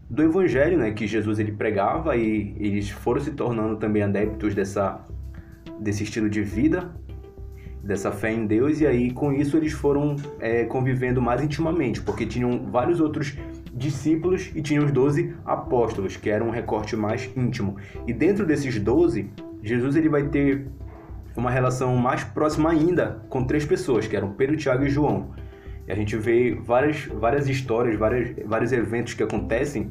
do 0.09 0.23
evangelho, 0.23 0.76
né, 0.76 0.90
que 0.90 1.07
Jesus 1.07 1.38
ele 1.38 1.52
pregava 1.52 2.17
e 2.17 2.55
eles 2.59 2.90
foram 2.90 3.21
se 3.21 3.31
tornando 3.31 3.76
também 3.76 4.02
adeptos 4.02 4.55
dessa 4.55 5.05
desse 5.79 6.05
estilo 6.05 6.29
de 6.29 6.43
vida, 6.43 6.95
dessa 7.83 8.13
fé 8.13 8.33
em 8.33 8.47
Deus 8.47 8.81
e 8.81 8.87
aí 8.87 9.11
com 9.11 9.33
isso 9.33 9.57
eles 9.57 9.73
foram 9.73 10.17
é, 10.39 10.65
convivendo 10.65 11.21
mais 11.21 11.43
intimamente, 11.43 12.01
porque 12.01 12.27
tinham 12.27 12.67
vários 12.71 13.01
outros 13.01 13.37
discípulos 13.73 14.51
e 14.55 14.61
tinha 14.61 14.83
os 14.83 14.91
doze 14.91 15.35
apóstolos, 15.45 16.17
que 16.17 16.29
era 16.29 16.45
um 16.45 16.51
recorte 16.51 16.97
mais 16.97 17.31
íntimo. 17.37 17.77
E 18.07 18.13
dentro 18.13 18.45
desses 18.45 18.79
doze, 18.79 19.31
Jesus 19.63 19.97
ele 19.97 20.09
vai 20.09 20.25
ter 20.29 20.67
uma 21.37 21.51
relação 21.51 21.97
mais 21.97 22.25
próxima 22.25 22.71
ainda 22.71 23.23
com 23.29 23.45
três 23.45 23.65
pessoas, 23.65 24.07
que 24.07 24.17
eram 24.17 24.33
Pedro, 24.33 24.57
Tiago 24.57 24.85
e 24.85 24.91
João. 24.91 25.31
E 25.87 25.93
a 25.93 25.95
gente 25.95 26.17
vê 26.17 26.55
várias, 26.55 27.07
várias 27.07 27.49
histórias, 27.49 27.99
várias, 27.99 28.35
vários 28.45 28.73
eventos 28.73 29.15
que 29.15 29.23
acontecem 29.23 29.91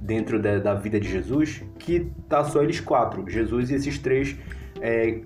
dentro 0.00 0.40
da, 0.40 0.58
da 0.58 0.74
vida 0.74 1.00
de 1.00 1.10
Jesus, 1.10 1.62
que 1.78 2.10
tá 2.28 2.44
só 2.44 2.62
eles 2.62 2.80
quatro, 2.80 3.28
Jesus 3.28 3.70
e 3.70 3.74
esses 3.74 3.98
três 3.98 4.36
é, 4.80 5.20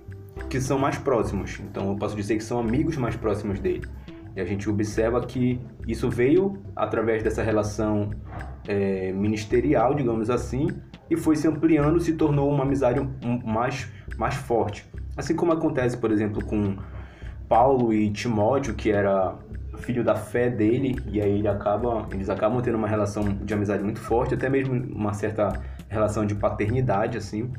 que 0.49 0.59
são 0.59 0.77
mais 0.77 0.97
próximos. 0.97 1.59
Então 1.59 1.89
eu 1.89 1.95
posso 1.95 2.15
dizer 2.15 2.37
que 2.37 2.43
são 2.43 2.59
amigos 2.59 2.97
mais 2.97 3.15
próximos 3.15 3.59
dele. 3.59 3.87
E 4.35 4.41
a 4.41 4.45
gente 4.45 4.67
observa 4.69 5.21
que 5.21 5.59
isso 5.87 6.09
veio 6.09 6.57
através 6.75 7.21
dessa 7.21 7.43
relação 7.43 8.09
é, 8.67 9.11
ministerial, 9.11 9.93
digamos 9.93 10.29
assim, 10.29 10.67
e 11.09 11.15
foi 11.15 11.35
se 11.35 11.47
ampliando, 11.47 11.99
se 11.99 12.13
tornou 12.13 12.51
uma 12.51 12.63
amizade 12.63 12.99
mais, 13.45 13.87
mais 14.17 14.35
forte. 14.35 14.85
Assim 15.15 15.35
como 15.35 15.51
acontece, 15.51 15.97
por 15.97 16.11
exemplo, 16.11 16.43
com 16.43 16.75
Paulo 17.47 17.93
e 17.93 18.09
Timóteo, 18.09 18.73
que 18.73 18.91
era 18.91 19.35
filho 19.77 20.03
da 20.03 20.15
fé 20.15 20.49
dele, 20.49 20.95
e 21.11 21.21
aí 21.21 21.39
ele 21.39 21.47
acaba, 21.47 22.07
eles 22.11 22.29
acabam 22.29 22.61
tendo 22.61 22.77
uma 22.77 22.87
relação 22.87 23.23
de 23.23 23.53
amizade 23.53 23.83
muito 23.83 23.99
forte, 23.99 24.33
até 24.33 24.49
mesmo 24.49 24.73
uma 24.73 25.13
certa 25.13 25.61
relação 25.89 26.25
de 26.25 26.33
paternidade, 26.35 27.17
assim. 27.17 27.51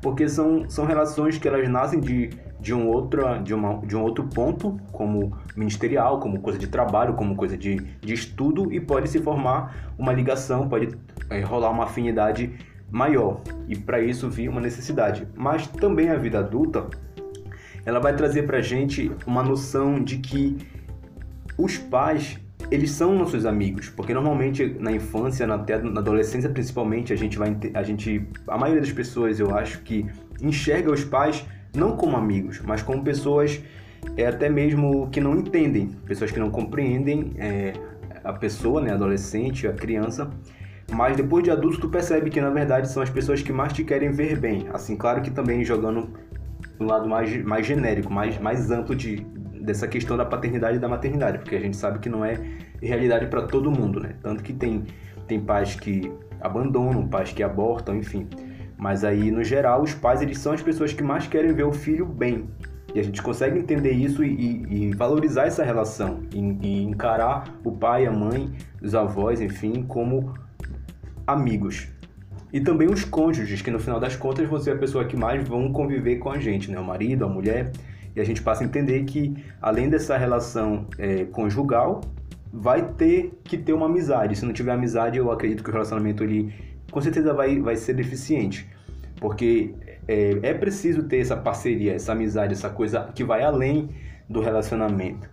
Porque 0.00 0.28
são, 0.28 0.68
são 0.68 0.84
relações 0.84 1.38
que 1.38 1.48
elas 1.48 1.68
nascem 1.68 2.00
de, 2.00 2.30
de, 2.60 2.72
um 2.72 2.88
outro, 2.88 3.42
de, 3.42 3.54
uma, 3.54 3.78
de 3.78 3.96
um 3.96 4.02
outro 4.02 4.24
ponto, 4.24 4.78
como 4.92 5.36
ministerial, 5.56 6.20
como 6.20 6.40
coisa 6.40 6.58
de 6.58 6.66
trabalho, 6.66 7.14
como 7.14 7.34
coisa 7.34 7.56
de, 7.56 7.76
de 7.76 8.14
estudo, 8.14 8.72
e 8.72 8.80
pode 8.80 9.08
se 9.08 9.20
formar 9.20 9.92
uma 9.98 10.12
ligação, 10.12 10.68
pode 10.68 10.96
é, 11.30 11.40
rolar 11.40 11.70
uma 11.70 11.84
afinidade 11.84 12.52
maior, 12.90 13.40
e 13.68 13.76
para 13.76 14.00
isso 14.00 14.28
vir 14.30 14.48
uma 14.48 14.60
necessidade. 14.60 15.26
Mas 15.34 15.66
também 15.66 16.10
a 16.10 16.16
vida 16.16 16.38
adulta, 16.38 16.86
ela 17.84 18.00
vai 18.00 18.14
trazer 18.14 18.44
para 18.44 18.60
gente 18.60 19.10
uma 19.26 19.42
noção 19.42 20.02
de 20.02 20.18
que 20.18 20.56
os 21.56 21.76
pais 21.76 22.38
eles 22.70 22.90
são 22.90 23.14
nossos 23.14 23.46
amigos, 23.46 23.88
porque 23.88 24.12
normalmente 24.12 24.76
na 24.78 24.92
infância, 24.92 25.46
na, 25.46 25.56
na 25.56 26.00
adolescência 26.00 26.50
principalmente, 26.50 27.12
a 27.12 27.16
gente 27.16 27.38
vai 27.38 27.56
a 27.74 27.82
gente 27.82 28.26
a 28.46 28.58
maioria 28.58 28.82
das 28.82 28.92
pessoas, 28.92 29.40
eu 29.40 29.56
acho 29.56 29.80
que 29.80 30.06
enxerga 30.40 30.92
os 30.92 31.04
pais 31.04 31.44
não 31.74 31.96
como 31.96 32.16
amigos, 32.16 32.60
mas 32.64 32.82
como 32.82 33.02
pessoas 33.02 33.60
é 34.16 34.26
até 34.26 34.48
mesmo 34.48 35.08
que 35.10 35.20
não 35.20 35.36
entendem, 35.36 35.88
pessoas 36.06 36.30
que 36.30 36.38
não 36.38 36.50
compreendem 36.50 37.32
é, 37.36 37.72
a 38.22 38.32
pessoa, 38.32 38.80
né, 38.80 38.92
adolescente, 38.92 39.66
a 39.66 39.72
criança. 39.72 40.30
Mas 40.90 41.16
depois 41.16 41.44
de 41.44 41.50
adulto 41.50 41.80
tu 41.80 41.88
percebe 41.88 42.30
que 42.30 42.40
na 42.40 42.50
verdade 42.50 42.90
são 42.90 43.02
as 43.02 43.10
pessoas 43.10 43.42
que 43.42 43.52
mais 43.52 43.72
te 43.72 43.84
querem 43.84 44.10
ver 44.10 44.38
bem. 44.38 44.66
Assim, 44.72 44.96
claro 44.96 45.20
que 45.20 45.30
também 45.30 45.64
jogando 45.64 46.10
no 46.78 46.86
lado 46.86 47.08
mais, 47.08 47.44
mais 47.44 47.66
genérico, 47.66 48.12
mais, 48.12 48.38
mais 48.38 48.70
amplo 48.70 48.94
de, 48.94 49.16
dessa 49.68 49.86
questão 49.86 50.16
da 50.16 50.24
paternidade 50.24 50.78
e 50.78 50.80
da 50.80 50.88
maternidade, 50.88 51.38
porque 51.38 51.54
a 51.54 51.60
gente 51.60 51.76
sabe 51.76 51.98
que 51.98 52.08
não 52.08 52.24
é 52.24 52.40
realidade 52.82 53.26
para 53.26 53.42
todo 53.42 53.70
mundo, 53.70 54.00
né? 54.00 54.14
Tanto 54.22 54.42
que 54.42 54.52
tem, 54.52 54.84
tem 55.26 55.38
pais 55.38 55.74
que 55.74 56.10
abandonam, 56.40 57.06
pais 57.06 57.32
que 57.32 57.42
abortam, 57.42 57.96
enfim. 57.96 58.26
Mas 58.76 59.04
aí, 59.04 59.30
no 59.30 59.44
geral, 59.44 59.82
os 59.82 59.92
pais 59.92 60.22
eles 60.22 60.38
são 60.38 60.52
as 60.52 60.62
pessoas 60.62 60.92
que 60.92 61.02
mais 61.02 61.26
querem 61.26 61.52
ver 61.52 61.64
o 61.64 61.72
filho 61.72 62.06
bem. 62.06 62.48
E 62.94 62.98
a 62.98 63.02
gente 63.02 63.20
consegue 63.20 63.58
entender 63.58 63.90
isso 63.90 64.24
e, 64.24 64.64
e, 64.70 64.94
valorizar 64.94 65.46
essa 65.46 65.62
relação, 65.62 66.22
e, 66.32 66.38
e 66.38 66.82
encarar 66.84 67.44
o 67.62 67.70
pai, 67.70 68.06
a 68.06 68.10
mãe, 68.10 68.50
os 68.80 68.94
avós, 68.94 69.40
enfim, 69.42 69.82
como 69.82 70.32
amigos. 71.26 71.88
E 72.50 72.60
também 72.60 72.88
os 72.88 73.04
cônjuges, 73.04 73.60
que 73.60 73.70
no 73.70 73.78
final 73.78 74.00
das 74.00 74.16
contas 74.16 74.48
vão 74.48 74.58
ser 74.58 74.70
a 74.70 74.76
pessoa 74.76 75.04
que 75.04 75.16
mais 75.16 75.46
vão 75.46 75.70
conviver 75.70 76.16
com 76.16 76.30
a 76.30 76.38
gente, 76.38 76.70
né? 76.70 76.78
O 76.78 76.84
marido, 76.84 77.26
a 77.26 77.28
mulher. 77.28 77.72
E 78.14 78.20
a 78.20 78.24
gente 78.24 78.42
passa 78.42 78.62
a 78.62 78.66
entender 78.66 79.04
que, 79.04 79.34
além 79.60 79.88
dessa 79.88 80.16
relação 80.16 80.86
é, 80.98 81.24
conjugal, 81.24 82.00
vai 82.52 82.82
ter 82.92 83.38
que 83.44 83.56
ter 83.56 83.72
uma 83.72 83.86
amizade. 83.86 84.36
Se 84.36 84.44
não 84.44 84.52
tiver 84.52 84.72
amizade, 84.72 85.18
eu 85.18 85.30
acredito 85.30 85.62
que 85.62 85.70
o 85.70 85.72
relacionamento 85.72 86.24
ele 86.24 86.52
com 86.90 87.00
certeza 87.00 87.34
vai, 87.34 87.60
vai 87.60 87.76
ser 87.76 87.94
deficiente. 87.94 88.68
Porque 89.20 89.74
é, 90.06 90.38
é 90.42 90.54
preciso 90.54 91.02
ter 91.04 91.18
essa 91.18 91.36
parceria, 91.36 91.94
essa 91.94 92.12
amizade, 92.12 92.54
essa 92.54 92.70
coisa 92.70 93.10
que 93.14 93.22
vai 93.22 93.42
além 93.42 93.90
do 94.28 94.40
relacionamento. 94.40 95.28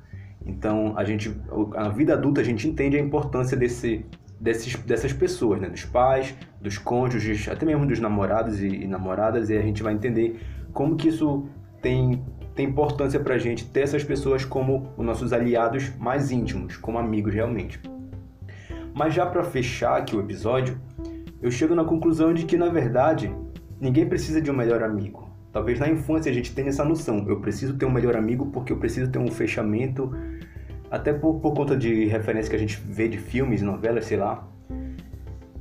Então, 0.45 0.93
a 0.95 1.03
gente, 1.03 1.35
a 1.75 1.89
vida 1.89 2.13
adulta, 2.13 2.41
a 2.41 2.43
gente 2.43 2.67
entende 2.67 2.95
a 2.95 2.99
importância 2.99 3.57
desse, 3.57 4.05
desses, 4.39 4.75
dessas 4.75 5.11
pessoas, 5.11 5.59
né? 5.59 5.69
dos 5.69 5.85
pais, 5.85 6.35
dos 6.61 6.77
cônjuges, 6.77 7.47
até 7.47 7.65
mesmo 7.65 7.85
dos 7.85 7.99
namorados 7.99 8.61
e, 8.61 8.67
e 8.67 8.87
namoradas, 8.87 9.49
e 9.49 9.57
a 9.57 9.61
gente 9.61 9.81
vai 9.81 9.93
entender 9.93 10.39
como 10.71 10.95
que 10.95 11.07
isso 11.07 11.47
tem 11.81 12.23
tem 12.55 12.67
importância 12.67 13.19
para 13.19 13.35
a 13.35 13.37
gente 13.37 13.65
ter 13.65 13.81
essas 13.81 14.03
pessoas 14.03 14.45
como 14.45 14.89
os 14.97 15.05
nossos 15.05 15.33
aliados 15.33 15.91
mais 15.97 16.31
íntimos, 16.31 16.77
como 16.77 16.97
amigos 16.97 17.33
realmente. 17.33 17.79
Mas 18.93 19.13
já 19.13 19.25
para 19.25 19.43
fechar 19.43 19.97
aqui 19.97 20.15
o 20.15 20.21
episódio, 20.21 20.79
eu 21.41 21.51
chego 21.51 21.75
na 21.75 21.83
conclusão 21.83 22.33
de 22.33 22.45
que 22.45 22.57
na 22.57 22.69
verdade 22.69 23.29
ninguém 23.79 24.07
precisa 24.07 24.41
de 24.41 24.49
um 24.49 24.55
melhor 24.55 24.81
amigo. 24.81 25.29
Talvez 25.51 25.79
na 25.79 25.89
infância 25.89 26.31
a 26.31 26.33
gente 26.33 26.55
tenha 26.55 26.69
essa 26.69 26.83
noção. 26.83 27.25
Eu 27.27 27.41
preciso 27.41 27.77
ter 27.77 27.85
um 27.85 27.91
melhor 27.91 28.15
amigo 28.15 28.47
porque 28.47 28.71
eu 28.71 28.77
preciso 28.77 29.11
ter 29.11 29.19
um 29.19 29.27
fechamento, 29.27 30.11
até 30.89 31.13
por, 31.13 31.39
por 31.39 31.53
conta 31.53 31.75
de 31.75 32.05
referência 32.05 32.49
que 32.49 32.55
a 32.55 32.59
gente 32.59 32.81
vê 32.87 33.07
de 33.07 33.17
filmes, 33.17 33.61
novelas, 33.61 34.05
sei 34.05 34.17
lá. 34.17 34.47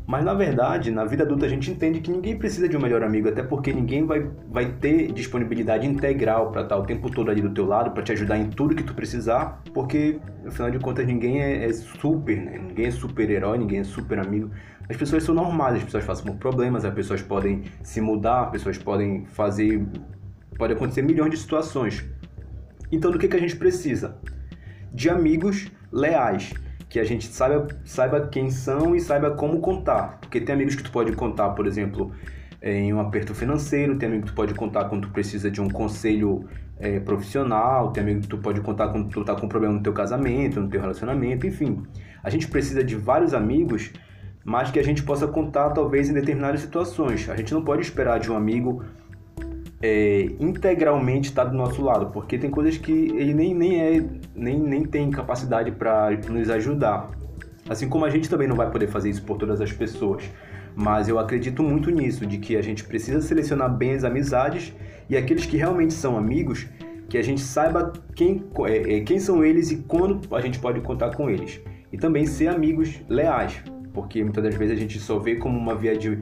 Mas 0.07 0.23
na 0.23 0.35
verdade, 0.35 0.91
na 0.91 1.05
vida 1.07 1.25
adulta 1.25 1.47
a 1.47 1.49
gente 1.49 1.71
entende 1.71 2.01
que 2.01 2.11
ninguém 2.11 2.37
precisa 2.37 2.69
de 2.69 2.77
um 2.77 2.81
melhor 2.81 3.03
amigo, 3.03 3.27
até 3.29 3.43
porque 3.43 3.73
ninguém 3.73 4.05
vai, 4.05 4.31
vai 4.51 4.67
ter 4.73 5.11
disponibilidade 5.13 5.87
integral 5.87 6.53
para 6.53 6.63
estar 6.63 6.77
o 6.77 6.83
tempo 6.83 7.11
todo 7.11 7.31
ali 7.31 7.41
do 7.41 7.51
teu 7.51 7.65
lado, 7.65 7.91
para 7.91 8.03
te 8.03 8.13
ajudar 8.13 8.37
em 8.37 8.51
tudo 8.51 8.75
que 8.75 8.83
tu 8.83 8.93
precisar, 8.93 9.63
porque 9.73 10.21
afinal 10.47 10.71
de 10.71 10.79
contas 10.79 11.07
ninguém 11.07 11.41
é, 11.41 11.65
é 11.65 11.73
super, 11.73 12.37
né? 12.37 12.59
Ninguém 12.59 12.87
é 12.87 12.91
super 12.91 13.31
herói, 13.31 13.57
ninguém 13.57 13.81
é 13.81 13.85
super 13.85 14.19
amigo. 14.19 14.51
As 14.91 14.97
pessoas 14.97 15.23
são 15.23 15.35
normais, 15.35 15.77
as 15.77 15.85
pessoas 15.85 16.05
passam 16.05 16.27
por 16.27 16.37
problemas, 16.37 16.85
as 16.85 16.93
pessoas 16.93 17.23
podem 17.23 17.63
se 17.83 18.03
mudar, 18.03 18.45
as 18.45 18.51
pessoas 18.51 18.77
podem 18.77 19.25
fazer, 19.25 19.87
pode 20.59 20.75
acontecer 20.75 21.01
milhões 21.01 21.31
de 21.31 21.39
situações. 21.39 22.05
Então 22.93 23.11
do 23.11 23.19
que 23.19 23.27
que 23.27 23.37
a 23.37 23.41
gente 23.41 23.57
precisa? 23.57 24.19
De 24.93 25.09
amigos 25.09 25.73
leais 25.91 26.53
que 26.95 27.01
a 27.01 27.05
gente 27.05 27.27
saiba, 27.27 27.67
saiba 27.85 28.29
quem 28.29 28.51
são 28.51 28.95
e 28.95 29.01
saiba 29.01 29.33
como 29.33 29.59
contar. 29.59 30.17
Porque 30.21 30.41
tem 30.41 30.55
amigos 30.55 30.77
que 30.77 30.83
tu 30.85 30.93
pode 30.93 31.11
contar, 31.11 31.49
por 31.49 31.67
exemplo, 31.67 32.13
em 32.63 32.95
um 32.95 33.01
aperto 33.01 33.35
financeiro, 33.35 33.99
tem 33.99 34.09
amigo 34.09 34.27
que 34.27 34.31
tu 34.31 34.35
pode 34.37 34.55
contar 34.55 34.85
quando 34.85 35.09
tu 35.09 35.11
precisa 35.13 35.51
de 35.51 35.61
um 35.61 35.69
conselho 35.69 36.45
é, 36.79 37.01
profissional, 37.01 37.91
tem 37.91 38.01
amigo 38.01 38.21
que 38.21 38.29
tu 38.29 38.39
pode 38.39 38.61
contar 38.61 38.91
quando 38.91 39.09
tu 39.09 39.25
tá 39.25 39.35
com 39.35 39.49
problema 39.49 39.75
no 39.75 39.83
teu 39.83 39.93
casamento, 39.93 40.61
no 40.61 40.69
teu 40.69 40.81
relacionamento, 40.81 41.45
enfim. 41.49 41.83
A 42.23 42.31
gente 42.31 42.47
precisa 42.47 42.85
de 42.85 42.95
vários 42.95 43.35
amigos, 43.35 43.91
mas 44.45 44.71
que 44.71 44.79
a 44.79 44.85
gente 44.85 45.03
possa 45.03 45.27
contar 45.27 45.71
talvez 45.71 46.09
em 46.09 46.13
determinadas 46.13 46.61
situações. 46.61 47.29
A 47.29 47.35
gente 47.35 47.53
não 47.53 47.65
pode 47.65 47.83
esperar 47.83 48.21
de 48.21 48.31
um 48.31 48.37
amigo 48.37 48.85
é, 49.87 50.31
integralmente 50.41 51.29
estar 51.29 51.45
tá 51.45 51.51
do 51.51 51.57
nosso 51.59 51.83
lado, 51.83 52.07
porque 52.07 52.39
tem 52.39 52.49
coisas 52.49 52.79
que 52.79 52.91
ele 52.91 53.35
nem, 53.35 53.55
nem, 53.55 53.81
é, 53.83 54.03
nem, 54.35 54.59
nem 54.59 54.83
tem 54.87 55.11
capacidade 55.11 55.71
para 55.73 56.11
nos 56.31 56.49
ajudar. 56.49 57.11
Assim 57.69 57.87
como 57.87 58.07
a 58.07 58.09
gente 58.09 58.31
também 58.31 58.49
não 58.49 58.57
vai 58.57 58.71
poder 58.71 58.87
fazer 58.87 59.11
isso 59.11 59.23
por 59.23 59.37
todas 59.37 59.61
as 59.61 59.71
pessoas. 59.71 60.25
Mas 60.75 61.07
eu 61.07 61.19
acredito 61.19 61.63
muito 61.63 61.91
nisso, 61.91 62.25
de 62.25 62.39
que 62.39 62.57
a 62.57 62.63
gente 62.63 62.83
precisa 62.83 63.21
selecionar 63.21 63.71
bem 63.77 63.93
as 63.93 64.05
amizades 64.05 64.73
e 65.09 65.19
aqueles 65.19 65.45
que 65.45 65.59
realmente 65.59 65.93
são 65.93 66.17
amigos, 66.17 66.67
que 67.07 67.19
a 67.19 67.23
gente 67.23 67.43
saiba 67.43 67.93
quem, 68.17 68.43
é, 68.67 68.97
é 68.97 69.01
quem 69.03 69.19
são 69.19 69.45
eles 69.45 69.71
e 69.71 69.77
quando 69.77 70.35
a 70.35 70.41
gente 70.41 70.59
pode 70.59 70.81
contar 70.81 71.15
com 71.15 71.29
eles. 71.29 71.61
E 71.93 71.99
também 71.99 72.25
ser 72.25 72.49
amigos 72.49 73.03
leais, 73.07 73.63
porque 73.93 74.25
muitas 74.25 74.43
das 74.43 74.55
vezes 74.55 74.77
a 74.77 74.81
gente 74.81 74.99
só 74.99 75.19
vê 75.19 75.37
como 75.37 75.59
uma 75.59 75.75
via 75.75 75.95
de 75.95 76.19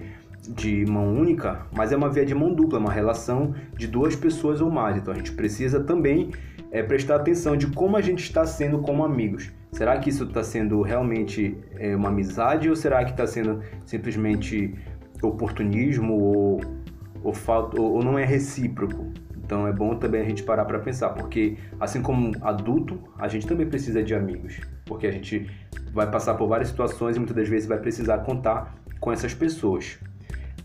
de 0.48 0.84
mão 0.86 1.14
única, 1.14 1.66
mas 1.72 1.92
é 1.92 1.96
uma 1.96 2.10
via 2.10 2.26
de 2.26 2.34
mão 2.34 2.52
dupla, 2.52 2.78
uma 2.78 2.92
relação 2.92 3.54
de 3.76 3.86
duas 3.86 4.16
pessoas 4.16 4.60
ou 4.60 4.70
mais. 4.70 4.96
Então 4.96 5.14
a 5.14 5.16
gente 5.16 5.32
precisa 5.32 5.80
também 5.80 6.30
é, 6.70 6.82
prestar 6.82 7.16
atenção 7.16 7.56
de 7.56 7.68
como 7.68 7.96
a 7.96 8.00
gente 8.00 8.22
está 8.22 8.44
sendo 8.44 8.78
como 8.78 9.04
amigos. 9.04 9.52
Será 9.70 9.98
que 9.98 10.10
isso 10.10 10.24
está 10.24 10.42
sendo 10.42 10.82
realmente 10.82 11.56
é, 11.78 11.94
uma 11.94 12.08
amizade 12.08 12.68
ou 12.68 12.76
será 12.76 13.04
que 13.04 13.12
está 13.12 13.26
sendo 13.26 13.62
simplesmente 13.86 14.74
oportunismo 15.22 16.14
ou, 16.14 16.60
ou, 17.22 17.32
ou, 17.78 17.92
ou 17.94 18.02
não 18.02 18.18
é 18.18 18.24
recíproco? 18.24 19.12
Então 19.36 19.66
é 19.66 19.72
bom 19.72 19.94
também 19.96 20.22
a 20.22 20.24
gente 20.24 20.42
parar 20.42 20.64
para 20.64 20.78
pensar, 20.78 21.10
porque 21.10 21.56
assim 21.78 22.00
como 22.00 22.32
adulto, 22.40 22.98
a 23.18 23.28
gente 23.28 23.46
também 23.46 23.66
precisa 23.66 24.02
de 24.02 24.14
amigos, 24.14 24.60
porque 24.86 25.06
a 25.06 25.10
gente 25.10 25.46
vai 25.92 26.10
passar 26.10 26.34
por 26.34 26.48
várias 26.48 26.68
situações 26.68 27.16
e 27.16 27.18
muitas 27.18 27.36
das 27.36 27.48
vezes 27.48 27.68
vai 27.68 27.78
precisar 27.78 28.18
contar 28.18 28.74
com 28.98 29.12
essas 29.12 29.34
pessoas. 29.34 29.98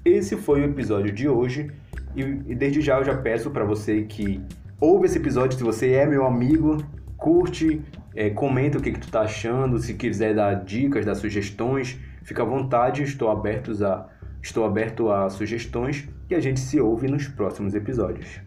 Esse 0.08 0.38
foi 0.38 0.62
o 0.62 0.64
episódio 0.64 1.12
de 1.12 1.28
hoje 1.28 1.70
e, 2.16 2.22
e 2.22 2.56
desde 2.56 2.80
já 2.80 2.98
eu 2.98 3.04
já 3.04 3.18
peço 3.18 3.52
para 3.52 3.66
você 3.66 4.04
que 4.04 4.42
ouve 4.80 5.06
esse 5.06 5.18
episódio, 5.18 5.58
se 5.58 5.64
você 5.64 5.92
é 5.92 6.06
meu 6.06 6.26
amigo, 6.26 6.78
curte, 7.18 7.82
é, 8.16 8.30
comenta 8.30 8.78
o 8.78 8.82
que, 8.82 8.94
que 8.94 9.02
tu 9.02 9.12
tá 9.12 9.24
achando, 9.24 9.78
se 9.78 9.96
quiser 9.96 10.34
dar 10.34 10.64
dicas, 10.64 11.06
dar 11.06 11.14
sugestões, 11.14 12.00
fica 12.24 12.42
à 12.42 12.46
vontade, 12.46 13.04
estou 13.04 13.30
aberto 13.30 13.72
a, 13.84 14.08
estou 14.42 14.64
aberto 14.64 15.12
a 15.12 15.30
sugestões 15.30 16.08
e 16.30 16.36
a 16.36 16.40
gente 16.40 16.62
se 16.62 16.80
ouve 16.80 17.10
nos 17.10 17.28
próximos 17.28 17.76
episódios. 17.76 18.47